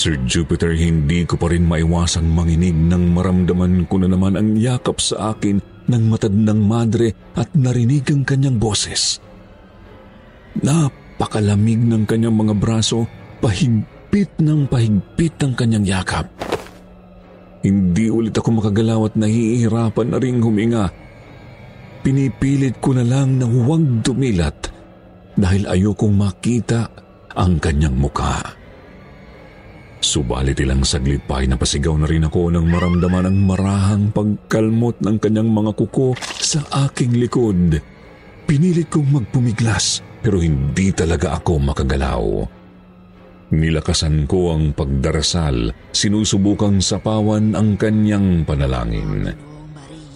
Sir 0.00 0.16
Jupiter, 0.24 0.72
hindi 0.72 1.28
ko 1.28 1.36
pa 1.36 1.52
rin 1.52 1.68
maiwasang 1.68 2.24
manginig 2.24 2.72
nang 2.72 3.12
maramdaman 3.12 3.84
ko 3.84 4.00
na 4.00 4.08
naman 4.08 4.32
ang 4.32 4.56
yakap 4.56 4.96
sa 4.96 5.36
akin 5.36 5.60
ng 5.60 6.02
matandang 6.08 6.64
madre 6.64 7.12
at 7.36 7.52
narinig 7.52 8.08
ang 8.08 8.24
kanyang 8.24 8.56
boses. 8.56 9.20
Napakalamig 10.64 11.84
ng 11.84 12.08
kanyang 12.08 12.32
mga 12.32 12.56
braso, 12.56 13.04
pahigpit 13.44 14.40
ng 14.40 14.72
pahigpit 14.72 15.36
ang 15.44 15.52
kanyang 15.52 15.84
yakap. 15.84 16.32
Hindi 17.60 18.08
ulit 18.08 18.32
ako 18.32 18.56
makagalaw 18.56 19.04
at 19.04 19.20
nahihirapan 19.20 20.06
na 20.08 20.16
ring 20.16 20.40
huminga. 20.40 20.88
Pinipilit 22.00 22.80
ko 22.80 22.96
na 22.96 23.04
lang 23.04 23.36
na 23.36 23.44
huwag 23.44 24.00
dumilat 24.00 24.64
dahil 25.36 25.68
ayokong 25.68 26.16
makita 26.16 26.88
ang 27.36 27.60
kanyang 27.60 28.00
mukha. 28.00 28.59
Subalit 30.00 30.56
ilang 30.64 30.80
saglit 30.80 31.20
pa 31.28 31.44
ay 31.44 31.52
napasigaw 31.52 31.92
na 32.00 32.08
rin 32.08 32.24
ako 32.24 32.48
nang 32.48 32.72
maramdaman 32.72 33.28
ang 33.28 33.38
marahang 33.44 34.08
pagkalmot 34.08 34.96
ng 35.04 35.20
kanyang 35.20 35.52
mga 35.52 35.76
kuko 35.76 36.16
sa 36.40 36.64
aking 36.88 37.20
likod. 37.20 37.76
Pinilit 38.48 38.88
kong 38.88 39.20
magpumiglas 39.20 40.00
pero 40.24 40.40
hindi 40.40 40.88
talaga 40.96 41.36
ako 41.36 41.52
makagalaw. 41.60 42.24
Nilakasan 43.52 44.24
ko 44.24 44.56
ang 44.56 44.72
pagdarasal, 44.72 45.76
sinusubukang 45.92 46.80
sapawan 46.80 47.52
ang 47.52 47.76
kanyang 47.76 48.48
panalangin. 48.48 49.36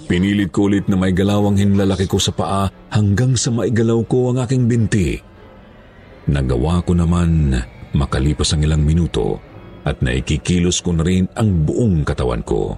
Pinilit 0.08 0.48
ko 0.48 0.72
ulit 0.72 0.88
na 0.88 0.96
may 0.96 1.12
galawang 1.12 1.60
hinlalaki 1.60 2.08
ko 2.08 2.16
sa 2.16 2.32
paa 2.32 2.72
hanggang 2.88 3.36
sa 3.36 3.52
maigalaw 3.52 4.00
ko 4.08 4.32
ang 4.32 4.40
aking 4.48 4.64
binti. 4.64 5.20
Nagawa 6.24 6.80
ko 6.88 6.96
naman 6.96 7.52
makalipas 7.92 8.56
ang 8.56 8.64
ilang 8.64 8.80
minuto 8.80 9.53
at 9.84 10.00
naikikilos 10.00 10.80
ko 10.80 10.96
na 10.96 11.04
rin 11.04 11.28
ang 11.36 11.68
buong 11.68 12.02
katawan 12.02 12.40
ko. 12.40 12.76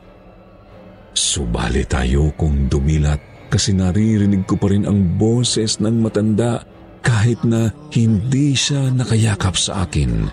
Subalit 1.16 1.88
tayo 1.88 2.34
kung 2.34 2.68
dumilat 2.68 3.48
kasi 3.48 3.72
naririnig 3.72 4.44
ko 4.44 4.58
pa 4.58 4.68
rin 4.68 4.84
ang 4.84 5.16
boses 5.16 5.78
ng 5.78 6.02
matanda 6.02 6.60
kahit 7.00 7.40
na 7.46 7.70
hindi 7.94 8.52
siya 8.52 8.90
nakayakap 8.90 9.54
sa 9.54 9.86
akin. 9.86 10.26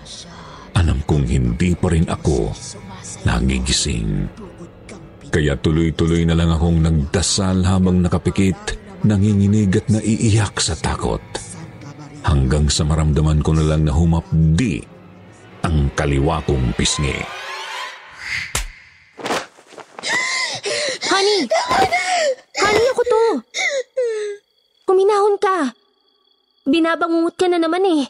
Alam 0.74 1.00
kong 1.06 1.30
hindi 1.30 1.78
pa 1.78 1.94
rin 1.94 2.10
ako 2.10 2.50
nagigising. 3.22 4.26
Kaya 5.30 5.54
tuloy-tuloy 5.58 6.26
na 6.26 6.34
lang 6.34 6.50
akong 6.50 6.82
nagdasal 6.82 7.62
habang 7.62 8.02
nakapikit, 8.02 8.76
nanginginig 9.06 9.78
at 9.78 9.86
naiiyak 9.90 10.58
sa 10.58 10.74
takot. 10.74 11.22
Hanggang 12.26 12.66
sa 12.66 12.82
maramdaman 12.82 13.40
ko 13.40 13.54
na 13.54 13.64
lang 13.64 13.86
na 13.86 13.92
humapdi 13.94 14.93
ang 15.64 15.88
kaliwa 15.96 16.44
kong 16.44 16.76
pisngi. 16.76 17.24
Honey! 21.08 21.48
Honey, 22.60 22.84
ako 22.92 23.02
to! 23.08 23.22
Kuminahon 24.84 25.40
ka! 25.40 25.72
Binabangungot 26.68 27.36
ka 27.40 27.48
na 27.48 27.56
naman 27.56 27.80
eh. 27.80 28.04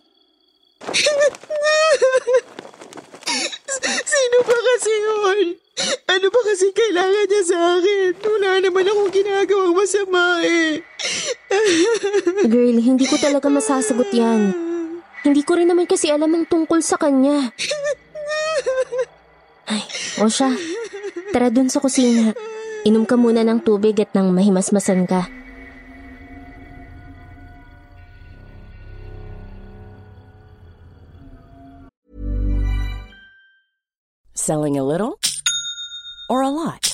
Sino 4.02 4.36
ba 4.42 4.58
kasi 4.58 4.92
yun? 4.94 5.38
Ano 6.10 6.26
ba 6.30 6.40
kasi 6.42 6.66
kailangan 6.74 7.26
niya 7.30 7.42
sa 7.46 7.58
akin? 7.78 8.10
Wala 8.18 8.50
naman 8.62 8.86
akong 8.86 9.14
ginagawang 9.14 9.74
masama 9.78 10.42
eh. 10.42 10.82
Girl, 12.50 12.78
hindi 12.82 13.06
ko 13.06 13.14
talaga 13.18 13.46
masasagot 13.46 14.10
yan. 14.10 14.73
Hindi 15.24 15.40
ko 15.40 15.56
rin 15.56 15.72
naman 15.72 15.88
kasi 15.88 16.12
alam 16.12 16.36
ang 16.36 16.44
tungkol 16.44 16.84
sa 16.84 17.00
kanya. 17.00 17.48
Ay, 19.64 19.80
o 20.20 20.28
siya. 20.28 20.52
Tara 21.32 21.48
dun 21.48 21.72
sa 21.72 21.80
kusina. 21.80 22.36
Inom 22.84 23.08
ka 23.08 23.16
muna 23.16 23.40
ng 23.40 23.64
tubig 23.64 23.96
at 23.96 24.12
nang 24.12 24.36
mahimasmasan 24.36 25.08
ka. 25.08 25.24
Selling 34.36 34.76
a 34.76 34.84
little 34.84 35.16
or 36.28 36.44
a 36.44 36.52
lot? 36.52 36.93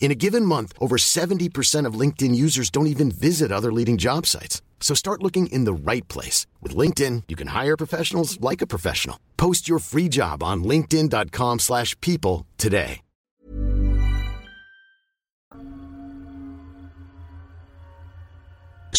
In 0.00 0.10
a 0.10 0.16
given 0.16 0.44
month, 0.46 0.72
over 0.80 0.96
70% 0.96 1.84
of 1.84 2.00
LinkedIn 2.00 2.34
users 2.34 2.70
don't 2.72 2.86
even 2.86 3.10
visit 3.12 3.52
other 3.52 3.70
leading 3.70 3.98
job 3.98 4.24
sites. 4.24 4.62
So 4.80 4.96
start 4.96 5.22
looking 5.22 5.52
in 5.52 5.68
the 5.68 5.74
right 5.74 6.08
place. 6.08 6.46
With 6.62 6.72
LinkedIn, 6.74 7.24
you 7.28 7.36
can 7.36 7.52
hire 7.52 7.76
professionals 7.76 8.40
like 8.40 8.62
a 8.62 8.66
professional. 8.66 9.20
Post 9.36 9.68
your 9.68 9.80
free 9.80 10.08
job 10.08 10.42
on 10.42 10.64
linkedin.com 10.64 11.58
slash 11.58 11.92
people 12.00 12.46
today. 12.56 13.04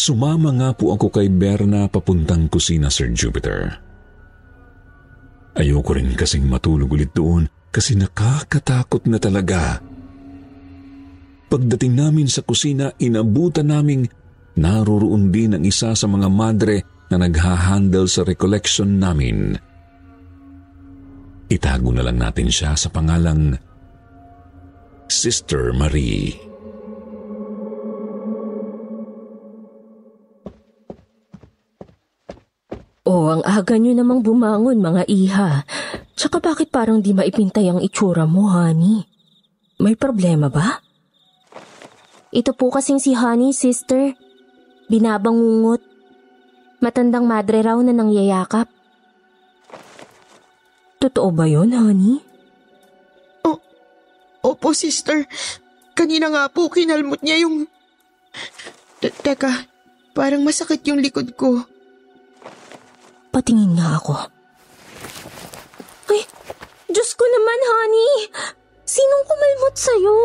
Sumama 0.00 0.54
nga 0.56 0.70
po 0.72 0.96
ako 0.96 1.12
kay 1.12 1.28
Berna 1.28 1.84
papuntang 1.90 2.48
kusina, 2.48 2.88
Sir 2.88 3.12
Jupiter. 3.12 3.76
Ayoko 5.52 5.92
rin 5.92 6.16
kasing 6.16 6.48
matulog 6.48 6.88
ulit 6.88 7.12
doon 7.12 7.50
kasi 7.68 7.98
nakakatakot 7.98 9.04
na 9.10 9.20
talaga. 9.20 9.82
Pagdating 11.50 11.98
namin 11.98 12.30
sa 12.30 12.46
kusina, 12.46 12.94
inabutan 13.02 13.74
naming 13.74 14.06
naroroon 14.54 15.34
din 15.34 15.58
ang 15.58 15.66
isa 15.66 15.98
sa 15.98 16.06
mga 16.06 16.30
madre 16.30 16.86
na 17.10 17.18
nagha-handle 17.18 18.06
sa 18.06 18.22
recollection 18.22 19.02
namin. 19.02 19.58
Itago 21.50 21.90
na 21.90 22.06
lang 22.06 22.22
natin 22.22 22.46
siya 22.46 22.78
sa 22.78 22.86
pangalang 22.86 23.58
Sister 25.10 25.74
Marie. 25.74 26.38
Oo, 33.10 33.26
ang 33.26 33.42
aga 33.42 33.74
nyo 33.74 33.90
namang 33.90 34.22
bumangon 34.22 34.78
mga 34.78 35.02
iha. 35.10 35.66
Tsaka 36.14 36.38
bakit 36.38 36.70
parang 36.70 37.02
di 37.02 37.10
maipintay 37.10 37.66
ang 37.66 37.82
itsura 37.82 38.22
mo, 38.22 38.54
honey? 38.54 39.02
May 39.82 39.98
problema 39.98 40.46
ba? 40.46 40.89
Ito 42.30 42.54
po 42.54 42.70
kasing 42.70 43.02
si 43.02 43.10
Honey, 43.18 43.50
sister. 43.50 44.14
Binabangungot. 44.86 45.82
Matandang 46.78 47.26
madre 47.26 47.58
raw 47.58 47.74
na 47.82 47.90
nangyayakap. 47.90 48.70
Totoo 51.02 51.34
ba 51.34 51.50
yun, 51.50 51.74
honey? 51.74 52.22
Oh, 53.42 53.58
opo, 54.46 54.70
sister. 54.70 55.26
Kanina 55.98 56.30
nga 56.30 56.46
po, 56.46 56.70
kinalmot 56.70 57.18
niya 57.18 57.42
yung... 57.42 57.66
Te- 59.02 59.16
teka, 59.26 59.66
parang 60.14 60.46
masakit 60.46 60.86
yung 60.86 61.02
likod 61.02 61.34
ko. 61.34 61.66
Patingin 63.34 63.74
nga 63.74 63.98
ako. 63.98 64.30
Ay, 66.14 66.22
Diyos 66.86 67.10
ko 67.18 67.26
naman, 67.26 67.58
honey! 67.74 68.12
Sinong 68.86 69.24
kumalmot 69.26 69.74
sa'yo? 69.74 70.16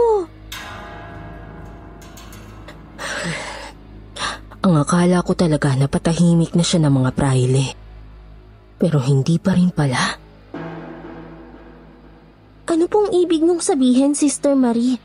Ang 4.65 4.81
akala 4.81 5.21
ko 5.21 5.37
talaga 5.37 5.77
na 5.77 5.85
patahimik 5.85 6.57
na 6.57 6.65
siya 6.65 6.81
ng 6.81 6.93
mga 6.97 7.11
praile. 7.13 7.77
Pero 8.81 8.97
hindi 8.97 9.37
pa 9.37 9.53
rin 9.53 9.69
pala. 9.69 10.17
Ano 12.65 12.89
pong 12.89 13.13
ibig 13.13 13.45
nung 13.45 13.61
sabihin, 13.61 14.17
Sister 14.17 14.57
Marie? 14.57 14.97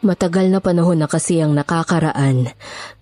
Matagal 0.00 0.48
na 0.48 0.64
panahon 0.64 0.96
na 0.96 1.12
kasi 1.12 1.44
ang 1.44 1.52
nakakaraan. 1.52 2.48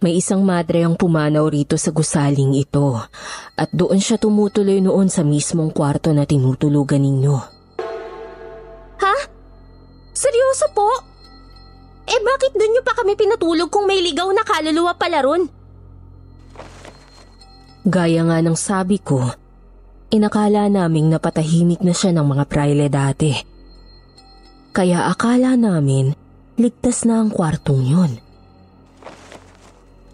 May 0.02 0.18
isang 0.18 0.42
madre 0.42 0.82
ang 0.82 0.98
pumanaw 0.98 1.46
rito 1.46 1.78
sa 1.78 1.94
gusaling 1.94 2.58
ito. 2.58 2.98
At 3.54 3.70
doon 3.70 4.02
siya 4.02 4.18
tumutuloy 4.18 4.82
noon 4.82 5.06
sa 5.06 5.22
mismong 5.22 5.70
kwarto 5.70 6.10
na 6.10 6.26
tinutulugan 6.26 7.06
ninyo. 7.06 7.38
Ha? 8.98 9.16
Seryoso 10.10 10.66
po? 10.74 11.15
Eh 12.06 12.20
bakit 12.22 12.54
doon 12.54 12.70
nyo 12.70 12.82
pa 12.86 12.94
kami 12.94 13.18
pinatulog 13.18 13.66
kung 13.66 13.90
may 13.90 13.98
ligaw 13.98 14.30
na 14.30 14.46
kaluluwa 14.46 14.94
pala 14.94 15.18
ron? 15.26 15.42
Gaya 17.86 18.22
nga 18.26 18.38
ng 18.42 18.58
sabi 18.58 18.98
ko, 19.02 19.26
inakala 20.10 20.70
naming 20.70 21.10
napatahimik 21.10 21.82
na 21.82 21.94
siya 21.94 22.14
ng 22.14 22.26
mga 22.26 22.44
praile 22.46 22.86
dati. 22.86 23.30
Kaya 24.70 25.10
akala 25.10 25.58
namin 25.58 26.14
ligtas 26.58 27.06
na 27.06 27.22
ang 27.22 27.30
kwartong 27.30 27.82
yun. 27.82 28.12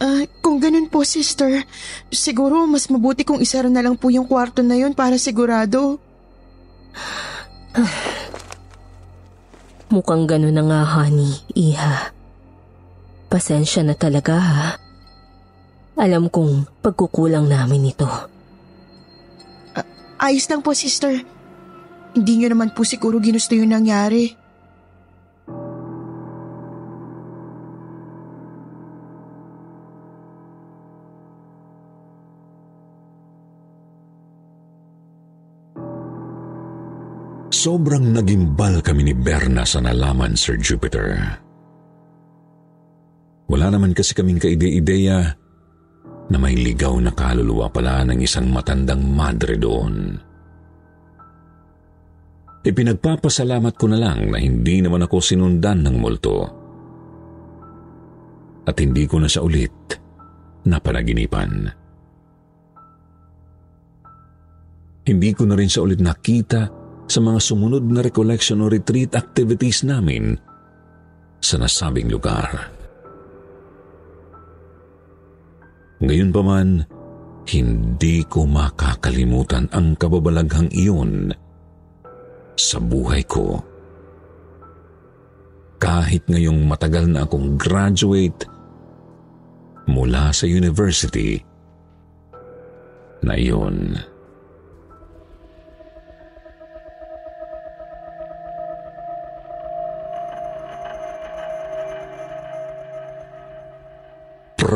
Ah, 0.02 0.26
kung 0.42 0.58
ganun 0.58 0.90
po, 0.90 1.06
sister, 1.06 1.62
siguro 2.10 2.66
mas 2.66 2.90
mabuti 2.90 3.22
kung 3.22 3.38
isara 3.38 3.70
na 3.70 3.86
lang 3.86 3.94
po 3.94 4.10
yung 4.10 4.26
kwarto 4.26 4.58
na 4.58 4.74
yun 4.74 4.98
para 4.98 5.14
sigurado. 5.14 6.02
Mukhang 9.92 10.24
ganun 10.24 10.56
na 10.56 10.64
nga, 10.64 10.80
honey, 10.88 11.44
iha. 11.52 12.16
Pasensya 13.28 13.84
na 13.84 13.92
talaga, 13.92 14.40
ha? 14.40 14.68
Alam 16.00 16.32
kong 16.32 16.80
pagkukulang 16.80 17.44
namin 17.44 17.92
ito. 17.92 18.08
Ayos 20.16 20.48
lang 20.48 20.64
po, 20.64 20.72
sister. 20.72 21.20
Hindi 22.16 22.32
nyo 22.40 22.56
naman 22.56 22.72
po 22.72 22.88
siguro 22.88 23.20
ginusto 23.20 23.52
yung 23.52 23.76
nangyari. 23.76 24.32
Sobrang 37.62 38.10
nagimbal 38.10 38.82
kami 38.82 39.06
ni 39.06 39.14
Berna 39.14 39.62
sa 39.62 39.78
nalaman, 39.78 40.34
Sir 40.34 40.58
Jupiter. 40.58 41.14
Wala 43.46 43.70
naman 43.70 43.94
kasi 43.94 44.18
kaming 44.18 44.42
kaide-ideya 44.42 45.30
na 46.26 46.36
may 46.42 46.58
ligaw 46.58 46.98
na 46.98 47.14
kaluluwa 47.14 47.70
pala 47.70 48.02
ng 48.02 48.18
isang 48.18 48.50
matandang 48.50 49.06
madre 49.06 49.54
doon. 49.62 50.18
Ipinagpapasalamat 52.66 53.78
ko 53.78 53.86
na 53.94 53.98
lang 54.10 54.34
na 54.34 54.42
hindi 54.42 54.82
naman 54.82 55.06
ako 55.06 55.22
sinundan 55.22 55.86
ng 55.86 55.96
multo. 56.02 56.42
At 58.66 58.74
hindi 58.82 59.06
ko 59.06 59.22
na 59.22 59.30
siya 59.30 59.46
ulit 59.46 59.74
napanaginipan. 60.66 61.70
Hindi 65.06 65.30
ko 65.30 65.46
na 65.46 65.54
rin 65.54 65.70
siya 65.70 65.86
ulit 65.86 66.02
nakita 66.02 66.81
sa 67.12 67.20
mga 67.20 67.44
sumunod 67.44 67.84
na 67.84 68.00
recollection 68.00 68.64
o 68.64 68.72
retreat 68.72 69.12
activities 69.12 69.84
namin 69.84 70.40
sa 71.44 71.60
nasabing 71.60 72.08
lugar. 72.08 72.72
Ngayon 76.00 76.32
pa 76.32 76.40
man, 76.40 76.68
hindi 77.52 78.24
ko 78.24 78.48
makakalimutan 78.48 79.68
ang 79.76 79.92
kababalaghang 80.00 80.72
iyon 80.72 81.36
sa 82.56 82.80
buhay 82.80 83.20
ko. 83.28 83.60
Kahit 85.76 86.24
ngayong 86.32 86.64
matagal 86.64 87.12
na 87.12 87.28
akong 87.28 87.60
graduate 87.60 88.48
mula 89.84 90.32
sa 90.32 90.48
university 90.48 91.42
na 93.20 93.36
iyon. 93.36 94.11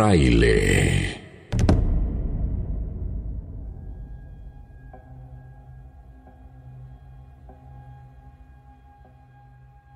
Fraile. 0.06 0.54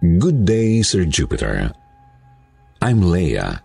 Good 0.03 0.43
day, 0.43 0.83
Sir 0.83 1.07
Jupiter. 1.07 1.71
I'm 2.83 3.07
Leia. 3.07 3.63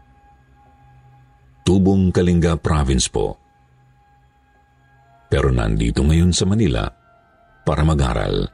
Tubong 1.65 2.13
Kalinga 2.13 2.61
Province 2.61 3.09
po. 3.09 3.41
Pero 5.25 5.49
nandito 5.49 6.05
ngayon 6.05 6.29
sa 6.29 6.45
Manila 6.45 6.85
para 7.65 7.81
mag-aral. 7.81 8.45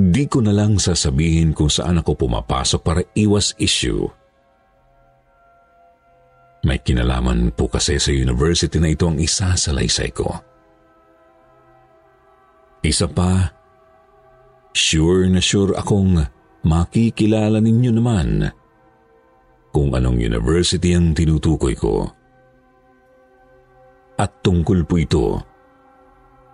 Di 0.00 0.24
ko 0.32 0.40
na 0.40 0.56
lang 0.56 0.80
sasabihin 0.80 1.52
kung 1.52 1.68
saan 1.68 2.00
ako 2.00 2.24
pumapasok 2.24 2.80
para 2.80 3.04
iwas 3.12 3.52
issue. 3.60 4.08
May 6.60 6.76
kinalaman 6.84 7.56
po 7.56 7.72
kasi 7.72 7.96
sa 7.96 8.12
university 8.12 8.76
na 8.76 8.92
ito 8.92 9.08
ang 9.08 9.16
isa 9.16 9.56
sa 9.56 9.70
laysay 9.72 10.12
ko. 10.12 10.28
Isa 12.84 13.08
pa, 13.08 13.48
sure 14.76 15.28
na 15.28 15.40
sure 15.40 15.76
akong 15.76 16.20
makikilala 16.64 17.60
ninyo 17.64 17.92
naman 17.96 18.28
kung 19.72 19.92
anong 19.96 20.20
university 20.20 20.92
ang 20.92 21.16
tinutukoy 21.16 21.72
ko. 21.76 22.04
At 24.20 24.44
tungkol 24.44 24.84
po 24.84 24.94
ito 25.00 25.26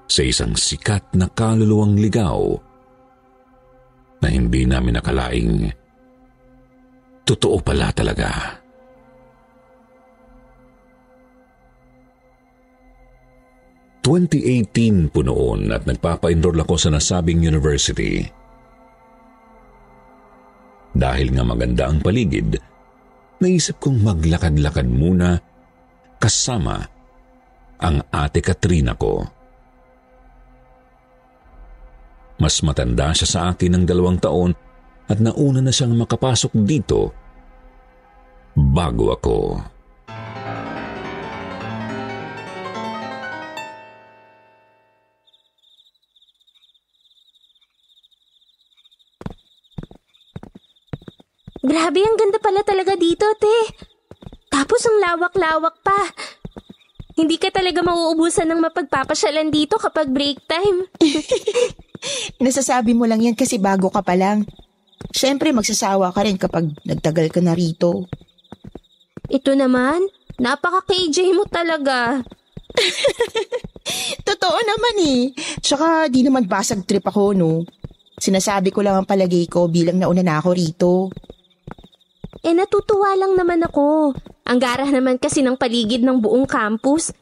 sa 0.07 0.23
isang 0.23 0.55
sikat 0.55 1.19
na 1.19 1.27
kaluluwang 1.27 1.99
ligaw 1.99 2.55
na 4.23 4.29
hindi 4.31 4.63
namin 4.63 4.95
nakalaing 5.03 5.67
totoo 7.27 7.59
pala 7.59 7.91
talaga. 7.91 8.63
2018 14.07 15.11
po 15.11 15.27
noon 15.27 15.75
at 15.75 15.83
nagpapa-enroll 15.83 16.63
ako 16.63 16.79
sa 16.79 16.95
nasabing 16.95 17.43
university. 17.43 18.23
Dahil 20.95 21.35
nga 21.35 21.43
maganda 21.43 21.91
ang 21.91 21.99
paligid, 21.99 22.55
naisip 23.43 23.83
kong 23.83 24.07
maglakad-lakad 24.07 24.87
muna 24.87 25.35
kasama 26.23 26.87
ang 27.83 28.07
ate 28.15 28.39
Katrina 28.39 28.95
ko. 28.95 29.27
Mas 32.39 32.63
matanda 32.63 33.11
siya 33.11 33.27
sa 33.27 33.41
akin 33.51 33.75
ng 33.75 33.85
dalawang 33.91 34.23
taon 34.23 34.55
at 35.11 35.19
nauna 35.19 35.59
na 35.59 35.75
siyang 35.75 35.99
makapasok 35.99 36.55
dito 36.63 37.11
bago 38.55 39.11
ako. 39.11 39.39
Grabe, 51.77 52.01
ang 52.01 52.17
ganda 52.17 52.41
pala 52.41 52.65
talaga 52.65 52.97
dito, 52.97 53.29
te. 53.37 53.57
Tapos 54.49 54.81
ang 54.89 54.97
lawak-lawak 54.97 55.77
pa. 55.85 56.09
Hindi 57.21 57.37
ka 57.37 57.53
talaga 57.53 57.85
mauubusan 57.85 58.49
ng 58.49 58.65
mapagpapasyalan 58.65 59.53
dito 59.53 59.77
kapag 59.77 60.09
break 60.09 60.41
time. 60.49 60.89
Nasasabi 62.45 62.97
mo 62.97 63.05
lang 63.05 63.21
yan 63.21 63.37
kasi 63.37 63.61
bago 63.61 63.93
ka 63.93 64.01
pa 64.01 64.17
lang. 64.17 64.49
Siyempre 65.13 65.53
magsasawa 65.53 66.17
ka 66.17 66.25
rin 66.25 66.41
kapag 66.41 66.73
nagtagal 66.89 67.29
ka 67.29 67.45
na 67.45 67.53
rito. 67.53 68.09
Ito 69.29 69.53
naman, 69.53 70.01
napaka-KJ 70.41 71.37
mo 71.37 71.45
talaga. 71.45 72.25
Totoo 74.29 74.59
naman 74.65 74.97
eh. 75.05 75.23
Tsaka 75.61 76.09
di 76.09 76.25
naman 76.25 76.49
basag 76.49 76.89
trip 76.89 77.05
ako 77.05 77.37
no. 77.37 77.69
Sinasabi 78.17 78.73
ko 78.73 78.81
lang 78.81 78.97
ang 78.97 79.09
palagay 79.09 79.45
ko 79.45 79.69
bilang 79.69 80.01
nauna 80.01 80.25
na 80.25 80.41
ako 80.41 80.51
rito. 80.57 80.93
Eh 82.45 82.53
natutuwa 82.53 83.17
lang 83.17 83.39
naman 83.39 83.65
ako. 83.65 84.13
Ang 84.47 84.59
garah 84.61 84.89
naman 84.89 85.17
kasi 85.17 85.41
ng 85.41 85.57
paligid 85.57 86.05
ng 86.05 86.21
buong 86.21 86.45
campus. 86.45 87.15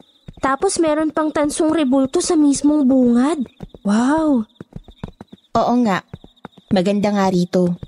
Tapos 0.43 0.77
meron 0.77 1.09
pang 1.15 1.31
tansong 1.31 1.71
rebulto 1.71 2.19
sa 2.19 2.35
mismong 2.35 2.83
bungad. 2.83 3.39
Wow! 3.87 4.43
Oo 5.55 5.73
nga. 5.87 6.03
Maganda 6.75 7.09
nga 7.15 7.31
rito. 7.31 7.79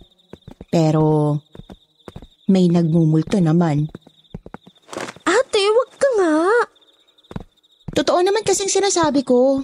Pero 0.71 1.35
may 2.47 2.71
nagmumulto 2.71 3.43
naman. 3.43 3.91
Ate, 5.27 5.61
wag 5.67 5.91
ka 5.99 6.09
nga. 6.15 6.35
Totoo 7.91 8.19
naman 8.23 8.47
kasing 8.47 8.71
sinasabi 8.71 9.27
ko. 9.27 9.59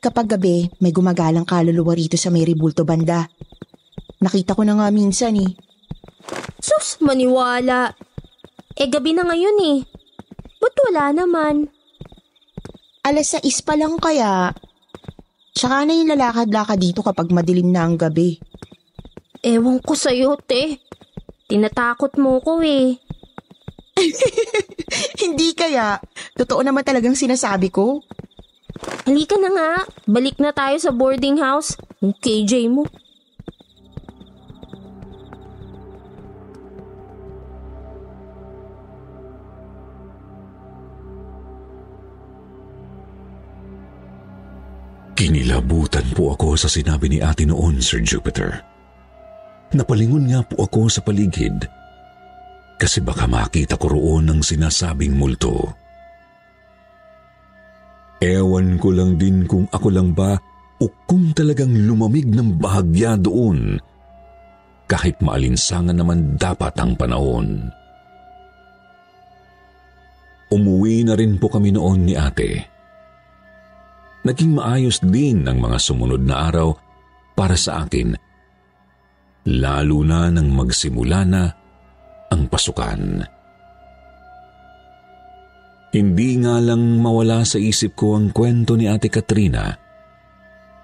Kapag 0.00 0.38
gabi, 0.38 0.70
may 0.80 0.94
gumagalang 0.94 1.44
kaluluwa 1.44 1.92
rito 1.92 2.16
sa 2.16 2.32
may 2.32 2.46
rebulto 2.46 2.86
banda. 2.86 3.28
Nakita 4.22 4.56
ko 4.56 4.62
na 4.64 4.78
nga 4.78 4.88
minsan 4.88 5.36
eh. 5.36 5.50
Maniwala. 7.00 7.96
Eh, 8.76 8.88
gabi 8.88 9.16
na 9.16 9.24
ngayon 9.24 9.58
eh. 9.60 9.78
Ba't 10.60 10.76
wala 10.88 11.04
naman? 11.16 11.72
Alas 13.00 13.32
6 13.32 13.64
pa 13.64 13.74
lang 13.74 13.96
kaya. 13.96 14.52
Tsaka 15.56 15.88
na 15.88 15.96
yung 15.96 16.12
lalakad-lakad 16.12 16.78
dito 16.80 17.00
kapag 17.00 17.32
madilim 17.32 17.72
na 17.72 17.88
ang 17.88 17.96
gabi. 17.96 18.36
Ewan 19.40 19.80
ko 19.80 19.96
sa'yo, 19.96 20.36
te. 20.40 20.80
Tinatakot 21.48 22.20
mo 22.20 22.38
ko 22.44 22.60
eh. 22.60 23.00
Hindi 25.24 25.56
kaya. 25.56 25.96
Totoo 26.36 26.60
naman 26.60 26.84
talagang 26.84 27.16
sinasabi 27.16 27.72
ko. 27.72 28.04
Halika 29.08 29.36
na 29.40 29.50
nga. 29.52 29.70
Balik 30.04 30.36
na 30.38 30.52
tayo 30.52 30.76
sa 30.76 30.92
boarding 30.92 31.40
house. 31.40 31.76
Ang 32.04 32.14
KJ 32.20 32.68
mo. 32.68 32.84
Kinilabutan 45.20 46.16
po 46.16 46.32
ako 46.32 46.56
sa 46.56 46.64
sinabi 46.64 47.12
ni 47.12 47.20
ate 47.20 47.44
noon, 47.44 47.76
Sir 47.84 48.00
Jupiter. 48.00 48.56
Napalingon 49.76 50.32
nga 50.32 50.40
po 50.40 50.64
ako 50.64 50.88
sa 50.88 51.04
paligid 51.04 51.60
kasi 52.80 53.04
baka 53.04 53.28
makita 53.28 53.76
ko 53.76 53.92
roon 53.92 54.32
ang 54.32 54.40
sinasabing 54.40 55.12
multo. 55.12 55.76
Ewan 58.24 58.80
ko 58.80 58.96
lang 58.96 59.20
din 59.20 59.44
kung 59.44 59.68
ako 59.68 59.92
lang 59.92 60.16
ba 60.16 60.40
o 60.80 60.88
kung 61.04 61.36
talagang 61.36 61.76
lumamig 61.76 62.24
ng 62.24 62.56
bahagya 62.56 63.20
doon 63.20 63.76
kahit 64.88 65.20
maalinsangan 65.20 66.00
naman 66.00 66.40
dapat 66.40 66.72
ang 66.80 66.96
panahon. 66.96 67.68
Umuwi 70.48 71.04
na 71.04 71.12
rin 71.12 71.36
po 71.36 71.52
kami 71.52 71.76
noon 71.76 72.08
ni 72.08 72.16
ate. 72.16 72.79
Naging 74.20 74.52
maayos 74.52 75.00
din 75.00 75.48
ang 75.48 75.64
mga 75.64 75.80
sumunod 75.80 76.20
na 76.20 76.52
araw 76.52 76.76
para 77.32 77.56
sa 77.56 77.88
akin, 77.88 78.12
lalo 79.48 80.04
na 80.04 80.28
nang 80.28 80.52
magsimula 80.52 81.20
na 81.24 81.42
ang 82.28 82.44
pasukan. 82.44 83.24
Hindi 85.90 86.30
nga 86.38 86.60
lang 86.60 87.00
mawala 87.00 87.42
sa 87.48 87.56
isip 87.56 87.96
ko 87.96 88.14
ang 88.14 88.30
kwento 88.30 88.76
ni 88.76 88.86
Ate 88.86 89.08
Katrina, 89.08 89.72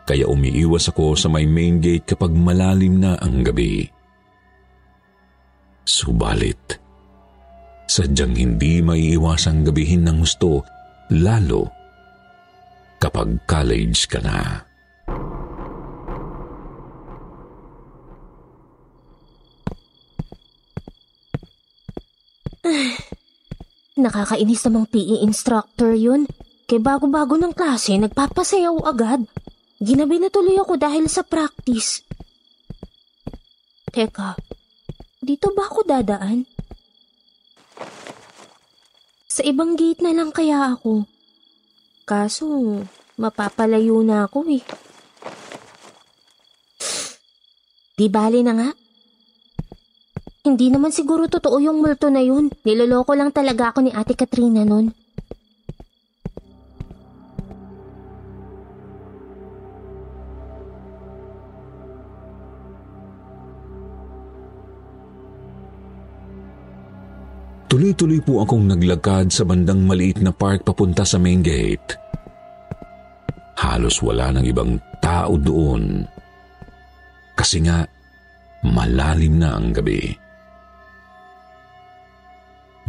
kaya 0.09 0.27
umiiwas 0.27 0.89
ako 0.91 1.15
sa 1.15 1.29
may 1.29 1.45
main 1.45 1.79
gate 1.79 2.09
kapag 2.09 2.33
malalim 2.33 2.99
na 3.05 3.21
ang 3.21 3.45
gabi. 3.45 3.85
Subalit, 5.87 6.81
sadyang 7.87 8.35
hindi 8.35 8.83
maiiwasang 8.83 9.63
gabihin 9.63 10.09
ng 10.09 10.25
gusto, 10.25 10.67
lalo 11.15 11.86
kapag 13.07 13.39
college 13.47 14.11
ka 14.11 14.19
na. 14.19 14.67
Nakakainis 24.03 24.67
namang 24.67 24.91
PE 24.91 25.23
instructor 25.23 25.95
yun. 25.95 26.27
Kaya 26.67 26.83
bago-bago 26.83 27.39
ng 27.39 27.55
klase, 27.55 27.95
nagpapasayaw 27.95 28.83
agad. 28.83 29.23
Ginabi 29.79 30.19
na 30.19 30.27
tuloy 30.35 30.59
ako 30.59 30.75
dahil 30.75 31.07
sa 31.07 31.23
practice. 31.23 32.03
Teka, 33.95 34.35
dito 35.23 35.55
ba 35.55 35.71
ako 35.71 35.87
dadaan? 35.87 36.43
Sa 39.31 39.47
ibang 39.47 39.79
gate 39.79 40.03
na 40.03 40.11
lang 40.11 40.35
kaya 40.35 40.75
ako. 40.75 41.07
Kaso, 42.07 42.47
mapapalayo 43.19 43.99
na 44.07 44.31
ako 44.31 44.47
eh. 44.47 44.63
Di 47.99 48.07
bali 48.07 48.47
na 48.47 48.55
nga. 48.55 48.71
Hindi 50.47 50.71
naman 50.71 50.95
siguro 50.95 51.27
totoo 51.27 51.59
yung 51.59 51.83
multo 51.83 52.07
na 52.07 52.23
yun. 52.23 52.47
Niloloko 52.63 53.11
lang 53.19 53.35
talaga 53.35 53.75
ako 53.75 53.83
ni 53.83 53.91
Ate 53.91 54.15
Katrina 54.15 54.63
nun. 54.63 55.06
Tuloy-tuloy 67.97 68.21
po 68.29 68.45
akong 68.45 68.69
naglakad 68.69 69.33
sa 69.33 69.49
bandang 69.49 69.81
maliit 69.89 70.21
na 70.21 70.29
park 70.29 70.69
papunta 70.69 71.01
sa 71.01 71.17
main 71.17 71.41
gate. 71.41 71.97
Halos 73.57 74.05
wala 74.05 74.37
ng 74.37 74.45
ibang 74.45 74.77
tao 75.01 75.41
doon. 75.41 76.05
Kasi 77.33 77.65
nga, 77.65 77.89
malalim 78.69 79.41
na 79.41 79.57
ang 79.57 79.73
gabi. 79.73 80.13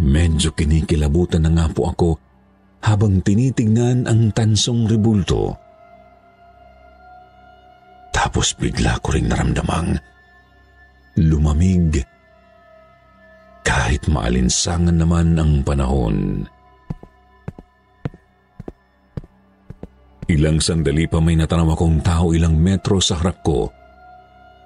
Medyo 0.03 0.51
kinikilabutan 0.51 1.47
na 1.47 1.55
nga 1.55 1.71
po 1.71 1.87
ako 1.87 2.09
habang 2.83 3.23
tinitignan 3.23 4.11
ang 4.11 4.35
tansong 4.35 4.91
rebulto. 4.91 5.55
Tapos 8.11 8.51
bigla 8.59 8.99
ko 8.99 9.15
rin 9.15 9.31
naramdamang 9.31 9.95
lumamig 11.23 12.03
kahit 13.77 14.09
maalinsangan 14.09 14.97
naman 14.97 15.37
ang 15.37 15.61
panahon. 15.61 16.49
Ilang 20.25 20.57
sandali 20.57 21.05
pa 21.05 21.21
may 21.21 21.37
natanaw 21.37 21.77
akong 21.77 22.01
tao 22.01 22.33
ilang 22.33 22.57
metro 22.57 22.97
sa 22.97 23.21
harap 23.21 23.45
ko. 23.45 23.69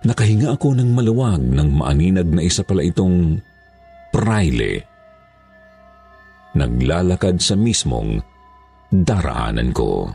Nakahinga 0.08 0.56
ako 0.56 0.80
ng 0.80 0.90
maluwag 0.96 1.44
ng 1.44 1.70
maaninag 1.76 2.32
na 2.32 2.42
isa 2.42 2.64
pala 2.64 2.88
itong 2.88 3.38
praile 4.16 4.88
naglalakad 6.56 7.40
sa 7.40 7.56
mismong 7.56 8.20
daraanan 8.92 9.72
ko. 9.72 10.12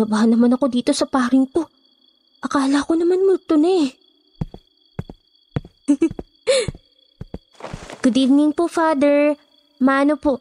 Kinabahan 0.00 0.32
naman 0.32 0.56
ako 0.56 0.72
dito 0.72 0.96
sa 0.96 1.04
paring 1.04 1.44
to. 1.52 1.68
Akala 2.40 2.80
ko 2.88 2.96
naman 2.96 3.20
multo 3.20 3.60
na 3.60 3.68
eh. 3.68 3.92
Good 8.00 8.16
evening 8.16 8.56
po, 8.56 8.64
Father. 8.64 9.36
Mano 9.76 10.16
po? 10.16 10.40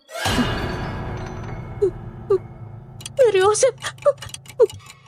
Joseph! 3.35 3.75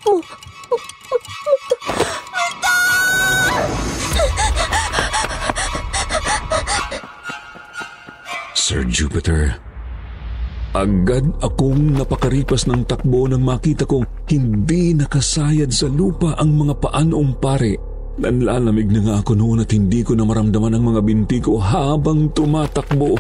Oh, 0.03 0.19
Sir 8.51 8.83
Jupiter, 8.83 9.63
Agad 10.71 11.27
akong 11.43 11.99
napakaripas 11.99 12.63
ng 12.63 12.87
takbo 12.87 13.27
nang 13.27 13.43
makita 13.43 13.83
kong 13.83 14.07
hindi 14.31 14.95
nakasayad 14.95 15.67
sa 15.67 15.91
lupa 15.91 16.39
ang 16.39 16.55
mga 16.55 16.79
paa 16.79 17.03
noong 17.03 17.35
pare. 17.43 17.75
Nanlalamig 18.23 18.87
na 18.87 19.03
nga 19.03 19.15
ako 19.19 19.35
noon 19.35 19.67
at 19.67 19.71
hindi 19.75 19.99
ko 19.99 20.15
na 20.15 20.23
maramdaman 20.23 20.79
ang 20.79 20.95
mga 20.95 21.01
binti 21.03 21.43
ko 21.43 21.59
habang 21.59 22.31
tumatakbo. 22.31 23.19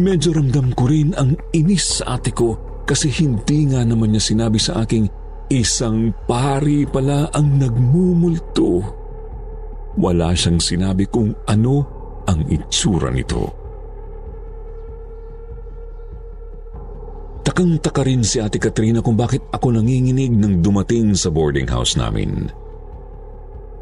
Medyo 0.00 0.32
ramdam 0.32 0.72
ko 0.72 0.88
rin 0.88 1.12
ang 1.12 1.36
inis 1.52 2.00
sa 2.00 2.16
ate 2.16 2.32
ko 2.32 2.56
kasi 2.88 3.12
hindi 3.20 3.68
nga 3.68 3.84
naman 3.84 4.16
niya 4.16 4.24
sinabi 4.24 4.56
sa 4.56 4.80
aking 4.80 5.12
isang 5.52 6.16
pari 6.24 6.88
pala 6.88 7.28
ang 7.36 7.60
nagmumulto. 7.60 8.80
Wala 10.00 10.32
siyang 10.32 10.56
sinabi 10.56 11.04
kung 11.04 11.36
ano 11.44 11.84
ang 12.24 12.48
itsura 12.48 13.12
nito. 13.12 13.57
Takang-taka 17.58 18.06
rin 18.06 18.22
si 18.22 18.38
Ate 18.38 18.62
Katrina 18.62 19.02
kung 19.02 19.18
bakit 19.18 19.42
ako 19.50 19.74
nanginginig 19.74 20.30
nang 20.30 20.62
dumating 20.62 21.10
sa 21.18 21.26
boarding 21.26 21.66
house 21.66 21.98
namin. 21.98 22.46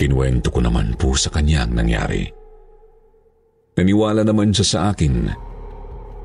Kinuwento 0.01 0.49
ko 0.49 0.65
naman 0.65 0.97
po 0.97 1.13
sa 1.13 1.29
kanya 1.29 1.69
ang 1.69 1.77
nangyari. 1.77 2.25
Naniwala 3.77 4.25
naman 4.25 4.57
siya 4.57 4.65
sa 4.65 4.79
akin, 4.97 5.29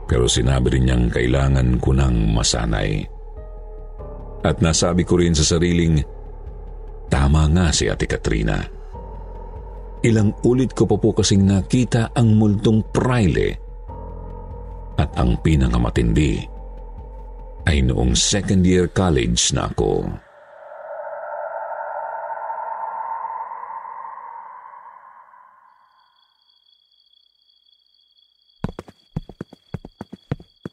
pero 0.07 0.31
sinabi 0.31 0.79
rin 0.79 0.87
niyang 0.87 1.11
kailangan 1.11 1.75
ko 1.83 1.91
ng 1.91 2.31
masanay. 2.31 3.03
At 4.47 4.63
nasabi 4.63 5.03
ko 5.03 5.19
rin 5.19 5.35
sa 5.35 5.43
sariling, 5.43 5.99
tama 7.11 7.51
nga 7.51 7.67
si 7.75 7.91
Ate 7.91 8.07
Katrina. 8.07 8.63
Ilang 10.07 10.39
ulit 10.47 10.71
ko 10.71 10.87
pa 10.87 10.95
po 10.95 11.11
kasing 11.11 11.43
nakita 11.43 12.15
ang 12.15 12.31
multong 12.31 12.79
praile 12.95 13.59
at 14.95 15.11
ang 15.19 15.35
pinangamatindi 15.43 16.50
ay 17.69 17.85
noong 17.85 18.17
second 18.17 18.65
year 18.65 18.89
college 18.89 19.53
na 19.53 19.69
ako. 19.69 20.09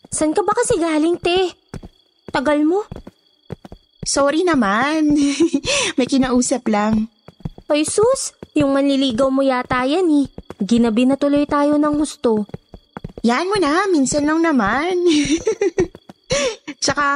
San 0.08 0.34
ka 0.34 0.42
ba 0.42 0.50
kasi 0.50 0.80
galing, 0.80 1.20
te? 1.20 1.54
Tagal 2.34 2.66
mo. 2.66 2.82
Sorry 4.02 4.42
naman. 4.42 5.14
May 6.00 6.08
kinausap 6.08 6.66
lang. 6.66 7.06
Ay 7.68 7.84
sus, 7.84 8.32
yung 8.56 8.72
manliligaw 8.72 9.28
mo 9.28 9.44
yata 9.44 9.84
yan 9.84 10.08
eh. 10.24 10.26
Ginabi 10.58 11.06
na 11.06 11.14
tuloy 11.14 11.44
tayo 11.44 11.76
ng 11.76 11.94
gusto. 11.94 12.48
Yan 13.22 13.46
mo 13.46 13.60
na, 13.60 13.86
minsan 13.92 14.24
lang 14.24 14.40
naman. 14.42 14.96
Tsaka, 16.82 17.06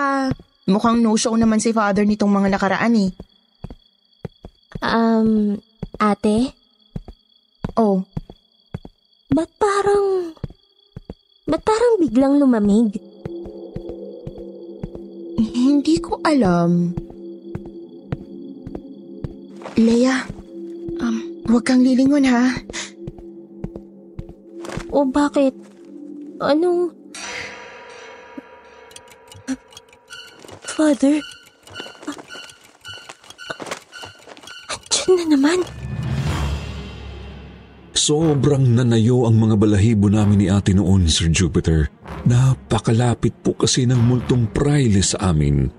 mukhang 0.69 1.01
no-show 1.01 1.37
naman 1.37 1.61
si 1.61 1.73
father 1.73 2.05
nitong 2.05 2.33
mga 2.33 2.49
nakaraan 2.57 2.97
eh. 2.99 3.11
Um, 4.83 5.57
ate? 6.01 6.53
Oh. 7.79 8.05
Ba't 9.33 9.49
parang... 9.57 10.37
Ba't 11.49 11.63
parang 11.65 12.01
biglang 12.01 12.37
lumamig? 12.37 13.01
Hindi 15.39 15.97
ko 15.99 16.21
alam. 16.23 16.93
Leia, 19.81 20.29
um, 21.01 21.17
huwag 21.49 21.65
kang 21.65 21.81
lilingon 21.81 22.29
ha. 22.29 22.53
O 24.93 25.09
bakit? 25.09 25.57
Anong... 26.45 27.02
Father? 30.83 31.23
Andiyan 34.67 35.15
na 35.15 35.27
naman. 35.39 35.59
Sobrang 37.95 38.67
nanayo 38.67 39.31
ang 39.31 39.39
mga 39.39 39.63
balahibo 39.63 40.11
namin 40.11 40.43
ni 40.43 40.47
ate 40.51 40.75
noon, 40.75 41.07
Sir 41.07 41.31
Jupiter. 41.31 41.87
Napakalapit 42.27 43.31
po 43.47 43.55
kasi 43.55 43.87
ng 43.87 43.95
multong 43.95 44.51
praile 44.51 45.07
sa 45.07 45.31
amin. 45.31 45.71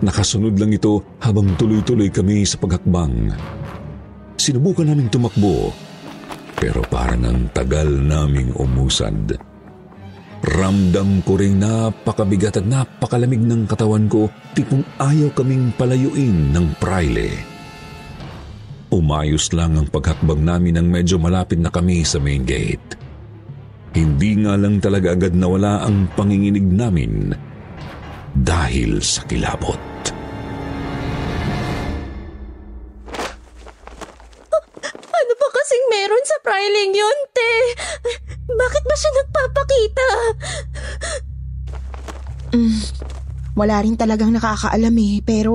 Nakasunod 0.00 0.56
lang 0.56 0.72
ito 0.72 1.04
habang 1.20 1.52
tuloy-tuloy 1.60 2.08
kami 2.08 2.48
sa 2.48 2.56
paghakbang. 2.56 3.28
Sinubukan 4.40 4.88
naming 4.88 5.12
tumakbo, 5.12 5.76
pero 6.56 6.80
parang 6.88 7.20
ang 7.28 7.52
tagal 7.52 8.00
naming 8.00 8.56
umusad. 8.56 9.47
Ramdam 10.38 11.26
ko 11.26 11.34
rin 11.34 11.58
napakabigat 11.58 12.62
at 12.62 12.66
napakalamig 12.66 13.42
ng 13.42 13.66
katawan 13.66 14.06
ko, 14.06 14.30
tipong 14.54 14.86
ayaw 15.02 15.34
kaming 15.34 15.74
palayuin 15.74 16.54
ng 16.54 16.78
praile. 16.78 17.34
Umayos 18.88 19.50
lang 19.50 19.74
ang 19.74 19.90
paghakbang 19.90 20.46
namin 20.46 20.78
nang 20.78 20.88
medyo 20.88 21.18
malapit 21.18 21.58
na 21.58 21.68
kami 21.68 22.06
sa 22.06 22.22
main 22.22 22.46
gate. 22.46 22.96
Hindi 23.98 24.46
nga 24.46 24.54
lang 24.54 24.78
talaga 24.78 25.18
agad 25.18 25.34
nawala 25.34 25.82
ang 25.82 26.06
panginginig 26.14 26.64
namin 26.64 27.34
dahil 28.32 29.02
sa 29.02 29.26
kilabot. 29.26 29.82
Ano 34.88 35.32
ba 35.34 35.48
kasing 35.50 35.84
meron 35.90 36.24
sa 36.24 36.36
priling 36.46 36.92
yun, 36.94 37.18
te? 37.34 37.52
Bakit 38.48 38.82
ba 38.88 38.94
siya 38.96 39.10
nagpapakita? 39.12 40.08
Mm, 42.48 42.80
wala 43.52 43.76
rin 43.84 44.00
talagang 44.00 44.32
nakakaalam 44.32 44.96
eh, 45.04 45.20
pero 45.20 45.52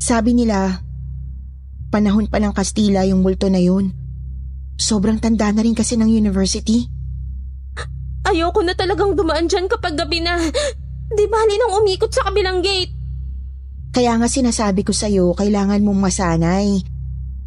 sabi 0.00 0.32
nila, 0.32 0.80
panahon 1.92 2.24
pa 2.32 2.40
ng 2.40 2.56
Kastila 2.56 3.04
yung 3.04 3.20
multo 3.20 3.52
na 3.52 3.60
yun. 3.60 3.92
Sobrang 4.80 5.20
tanda 5.20 5.52
na 5.52 5.60
rin 5.60 5.76
kasi 5.76 6.00
ng 6.00 6.08
university. 6.08 6.88
Ayoko 8.24 8.64
na 8.64 8.72
talagang 8.72 9.12
dumaan 9.12 9.44
dyan 9.44 9.68
kapag 9.68 10.00
gabi 10.00 10.24
na. 10.24 10.40
Di 11.16 11.24
bali 11.28 11.54
nang 11.60 11.84
umikot 11.84 12.08
sa 12.08 12.24
kabilang 12.32 12.64
gate. 12.64 12.96
Kaya 13.90 14.16
nga 14.16 14.30
sinasabi 14.30 14.86
ko 14.86 14.94
sa'yo, 14.94 15.36
kailangan 15.36 15.82
mong 15.82 16.00
masanay. 16.00 16.80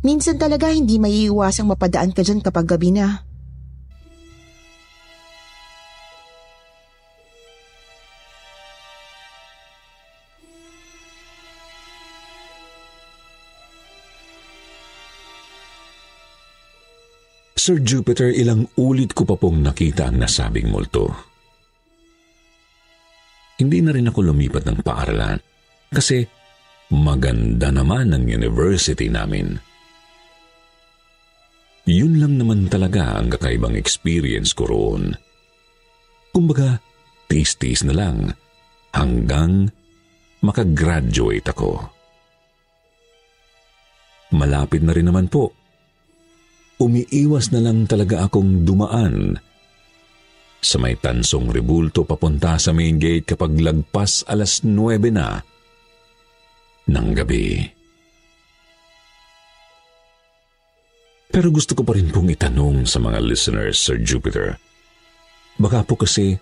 Minsan 0.03 0.35
talaga 0.35 0.67
hindi 0.69 0.99
maiiwasang 0.99 1.71
mapadaan 1.71 2.11
ka 2.11 2.21
dyan 2.21 2.43
kapag 2.43 2.67
gabi 2.67 2.91
na. 2.91 3.23
Sir 17.63 17.79
Jupiter, 17.79 18.27
ilang 18.27 18.67
ulit 18.75 19.15
ko 19.15 19.23
pa 19.23 19.39
pong 19.39 19.63
nakita 19.63 20.11
ang 20.11 20.19
nasabing 20.19 20.67
multo. 20.67 21.07
Hindi 23.55 23.79
na 23.79 23.95
rin 23.95 24.11
ako 24.11 24.19
lumipat 24.19 24.67
ng 24.67 24.83
paaralan 24.83 25.39
kasi 25.87 26.27
maganda 26.91 27.71
naman 27.71 28.11
ang 28.11 28.27
university 28.27 29.07
namin. 29.07 29.55
Yun 31.87 32.19
lang 32.19 32.35
naman 32.35 32.67
talaga 32.67 33.15
ang 33.15 33.31
kakaibang 33.31 33.79
experience 33.79 34.51
ko 34.51 34.67
roon. 34.67 35.15
Kumbaga, 36.35 36.83
tis-tis 37.31 37.87
na 37.87 37.95
lang 37.95 38.35
hanggang 38.91 39.71
makagraduate 40.43 41.47
ako. 41.47 41.79
Malapit 44.35 44.83
na 44.83 44.91
rin 44.91 45.07
naman 45.07 45.31
po 45.31 45.62
umiiwas 46.83 47.55
na 47.55 47.63
lang 47.63 47.87
talaga 47.87 48.27
akong 48.27 48.67
dumaan 48.67 49.39
sa 50.63 50.79
may 50.79 50.95
tansong 50.95 51.51
rebulto 51.51 52.07
papunta 52.07 52.55
sa 52.55 52.71
main 52.71 52.95
gate 52.95 53.35
kapag 53.35 53.59
lagpas 53.59 54.23
alas 54.27 54.63
9 54.63 54.99
na 55.11 55.43
ng 56.87 57.09
gabi. 57.15 57.67
Pero 61.33 61.49
gusto 61.49 61.73
ko 61.73 61.81
pa 61.83 61.97
rin 61.97 62.13
pong 62.13 62.31
itanong 62.31 62.85
sa 62.85 63.01
mga 63.01 63.19
listeners, 63.19 63.81
Sir 63.81 63.99
Jupiter. 63.99 64.55
Baka 65.57 65.81
po 65.83 65.97
kasi 65.97 66.37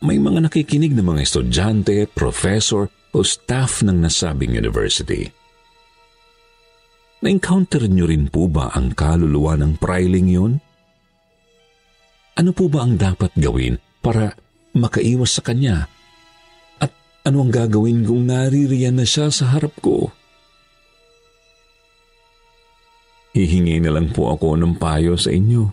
may 0.00 0.22
mga 0.22 0.48
nakikinig 0.48 0.94
na 0.94 1.02
mga 1.02 1.24
estudyante, 1.26 2.06
professor 2.14 2.88
o 3.12 3.18
staff 3.26 3.82
ng 3.82 3.98
nasabing 3.98 4.54
university 4.54 5.28
na-encounter 7.24 7.88
niyo 7.88 8.04
rin 8.04 8.28
po 8.28 8.52
ba 8.52 8.68
ang 8.76 8.92
kaluluwa 8.92 9.56
ng 9.56 9.80
priling 9.80 10.28
yun? 10.28 10.52
Ano 12.36 12.52
po 12.52 12.68
ba 12.68 12.84
ang 12.84 13.00
dapat 13.00 13.32
gawin 13.40 13.80
para 14.04 14.36
makaiwas 14.76 15.40
sa 15.40 15.42
kanya? 15.42 15.88
At 16.76 16.92
ano 17.24 17.48
ang 17.48 17.48
gagawin 17.48 18.04
kung 18.04 18.28
naririyan 18.28 19.00
na 19.00 19.08
siya 19.08 19.32
sa 19.32 19.56
harap 19.56 19.72
ko? 19.80 20.12
Hihingi 23.32 23.80
na 23.80 23.96
lang 23.96 24.12
po 24.12 24.36
ako 24.36 24.60
ng 24.60 24.76
payo 24.76 25.16
sa 25.16 25.32
inyo. 25.32 25.64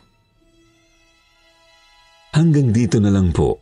Hanggang 2.32 2.72
dito 2.72 2.95
na 3.04 3.12
lang 3.12 3.36
po. 3.36 3.60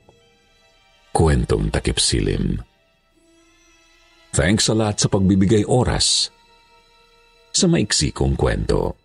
kwentong 1.10 1.74
takip 1.74 1.98
silim. 1.98 2.62
Thanks 4.32 4.70
sa 4.70 4.78
lahat 4.78 5.04
sa 5.04 5.12
pagbibigay 5.12 5.66
oras 5.66 6.32
sa 7.52 7.66
maiksi 7.68 8.14
kong 8.14 8.38
kwento. 8.38 8.96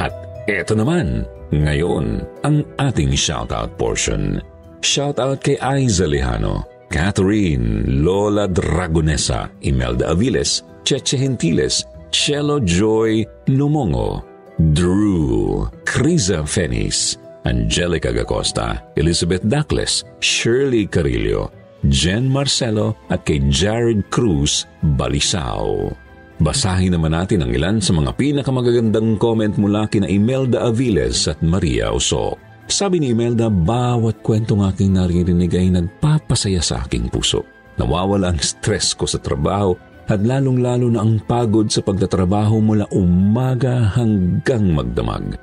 At 0.00 0.14
eto 0.48 0.72
naman, 0.78 1.26
ngayon, 1.50 2.22
ang 2.46 2.62
ating 2.78 3.12
shoutout 3.18 3.74
portion. 3.74 4.38
Shoutout 4.80 5.44
kay 5.44 5.58
Aiza 5.60 6.08
Lejano, 6.08 6.64
Catherine, 6.88 7.84
Lola 8.00 8.48
Dragonesa, 8.48 9.50
Imelda 9.60 10.14
Aviles, 10.14 10.64
Cheche 10.86 11.20
Gentiles, 11.20 11.84
Cello 12.10 12.58
Joy 12.64 13.22
Lumongo, 13.52 14.29
Drew, 14.60 15.64
Criza 15.88 16.44
Fenis, 16.44 17.16
Angelica 17.48 18.12
Gacosta, 18.12 18.84
Elizabeth 19.00 19.40
Dacles, 19.48 20.04
Shirley 20.20 20.84
Carillo, 20.84 21.48
Jen 21.88 22.28
Marcelo 22.28 22.92
at 23.08 23.24
kay 23.24 23.40
Jared 23.48 24.04
Cruz 24.12 24.68
Balisao. 25.00 25.96
Basahin 26.44 26.92
naman 26.92 27.16
natin 27.16 27.40
ang 27.40 27.56
ilan 27.56 27.80
sa 27.80 27.96
mga 27.96 28.12
pinakamagagandang 28.20 29.16
comment 29.16 29.56
mula 29.56 29.88
kina 29.88 30.04
Imelda 30.04 30.68
Aviles 30.68 31.24
at 31.24 31.40
Maria 31.40 31.88
Oso. 31.88 32.36
Sabi 32.68 33.00
ni 33.00 33.16
Imelda, 33.16 33.48
bawat 33.48 34.20
kwentong 34.20 34.68
aking 34.68 34.92
naririnig 34.92 35.56
ay 35.56 35.72
nagpapasaya 35.72 36.60
sa 36.60 36.84
aking 36.84 37.08
puso. 37.08 37.48
Nawawala 37.80 38.36
ang 38.36 38.40
stress 38.44 38.92
ko 38.92 39.08
sa 39.08 39.16
trabaho 39.16 39.72
at 40.10 40.20
lalong-lalo 40.26 40.90
na 40.90 41.06
ang 41.06 41.22
pagod 41.22 41.70
sa 41.70 41.86
pagtatrabaho 41.86 42.58
mula 42.58 42.90
umaga 42.90 43.94
hanggang 43.94 44.74
magdamag. 44.74 45.38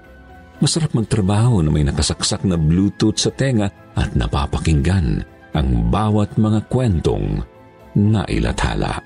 Masarap 0.60 0.92
magtrabaho 0.92 1.64
na 1.64 1.72
may 1.72 1.88
nakasaksak 1.88 2.44
na 2.44 2.60
Bluetooth 2.60 3.16
sa 3.16 3.32
tenga 3.32 3.72
at 3.96 4.12
napapakinggan 4.12 5.24
ang 5.56 5.70
bawat 5.88 6.36
mga 6.36 6.68
kwentong 6.68 7.40
nailathala. 7.96 9.00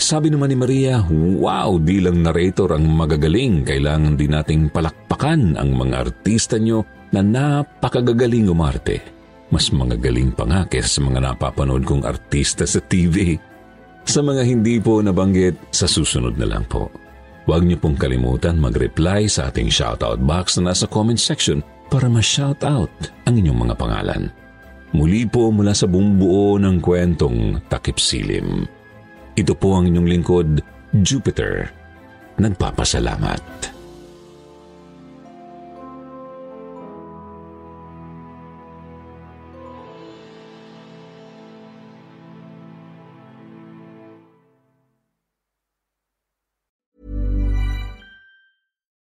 Sabi 0.00 0.32
naman 0.32 0.50
ni 0.50 0.56
Maria, 0.56 1.04
wow, 1.12 1.76
di 1.76 2.00
lang 2.00 2.24
narrator 2.24 2.72
ang 2.72 2.88
magagaling. 2.88 3.68
Kailangan 3.68 4.16
din 4.16 4.32
nating 4.32 4.72
palakpakan 4.72 5.60
ang 5.60 5.76
mga 5.76 6.08
artista 6.08 6.56
nyo 6.56 6.82
na 7.12 7.20
napakagagaling 7.20 8.48
umarte. 8.48 9.04
Mas 9.52 9.68
magagaling 9.68 10.32
pa 10.32 10.48
nga 10.48 10.64
kesa 10.64 10.98
sa 10.98 11.00
mga 11.04 11.20
napapanood 11.20 11.84
kong 11.84 12.08
artista 12.08 12.64
sa 12.64 12.80
TV. 12.80 13.49
Sa 14.06 14.20
mga 14.24 14.42
hindi 14.42 14.80
po 14.80 15.00
nabanggit, 15.04 15.56
sa 15.70 15.86
susunod 15.86 16.34
na 16.40 16.46
lang 16.48 16.64
po. 16.66 16.90
Huwag 17.48 17.66
niyo 17.66 17.80
pong 17.80 17.98
kalimutan 17.98 18.60
mag-reply 18.60 19.26
sa 19.26 19.48
ating 19.50 19.72
shoutout 19.72 20.22
box 20.22 20.60
na 20.60 20.70
nasa 20.70 20.86
comment 20.86 21.18
section 21.18 21.64
para 21.90 22.06
ma-shoutout 22.06 22.92
ang 23.26 23.34
inyong 23.34 23.66
mga 23.66 23.74
pangalan. 23.74 24.22
Muli 24.90 25.26
po 25.26 25.54
mula 25.54 25.74
sa 25.74 25.86
bumbuo 25.86 26.58
ng 26.58 26.82
kwentong 26.82 27.62
Takip 27.70 27.98
Silim. 27.98 28.66
Ito 29.38 29.54
po 29.54 29.78
ang 29.78 29.86
inyong 29.86 30.08
lingkod, 30.10 30.48
Jupiter. 31.02 31.70
Nagpapasalamat. 32.38 33.79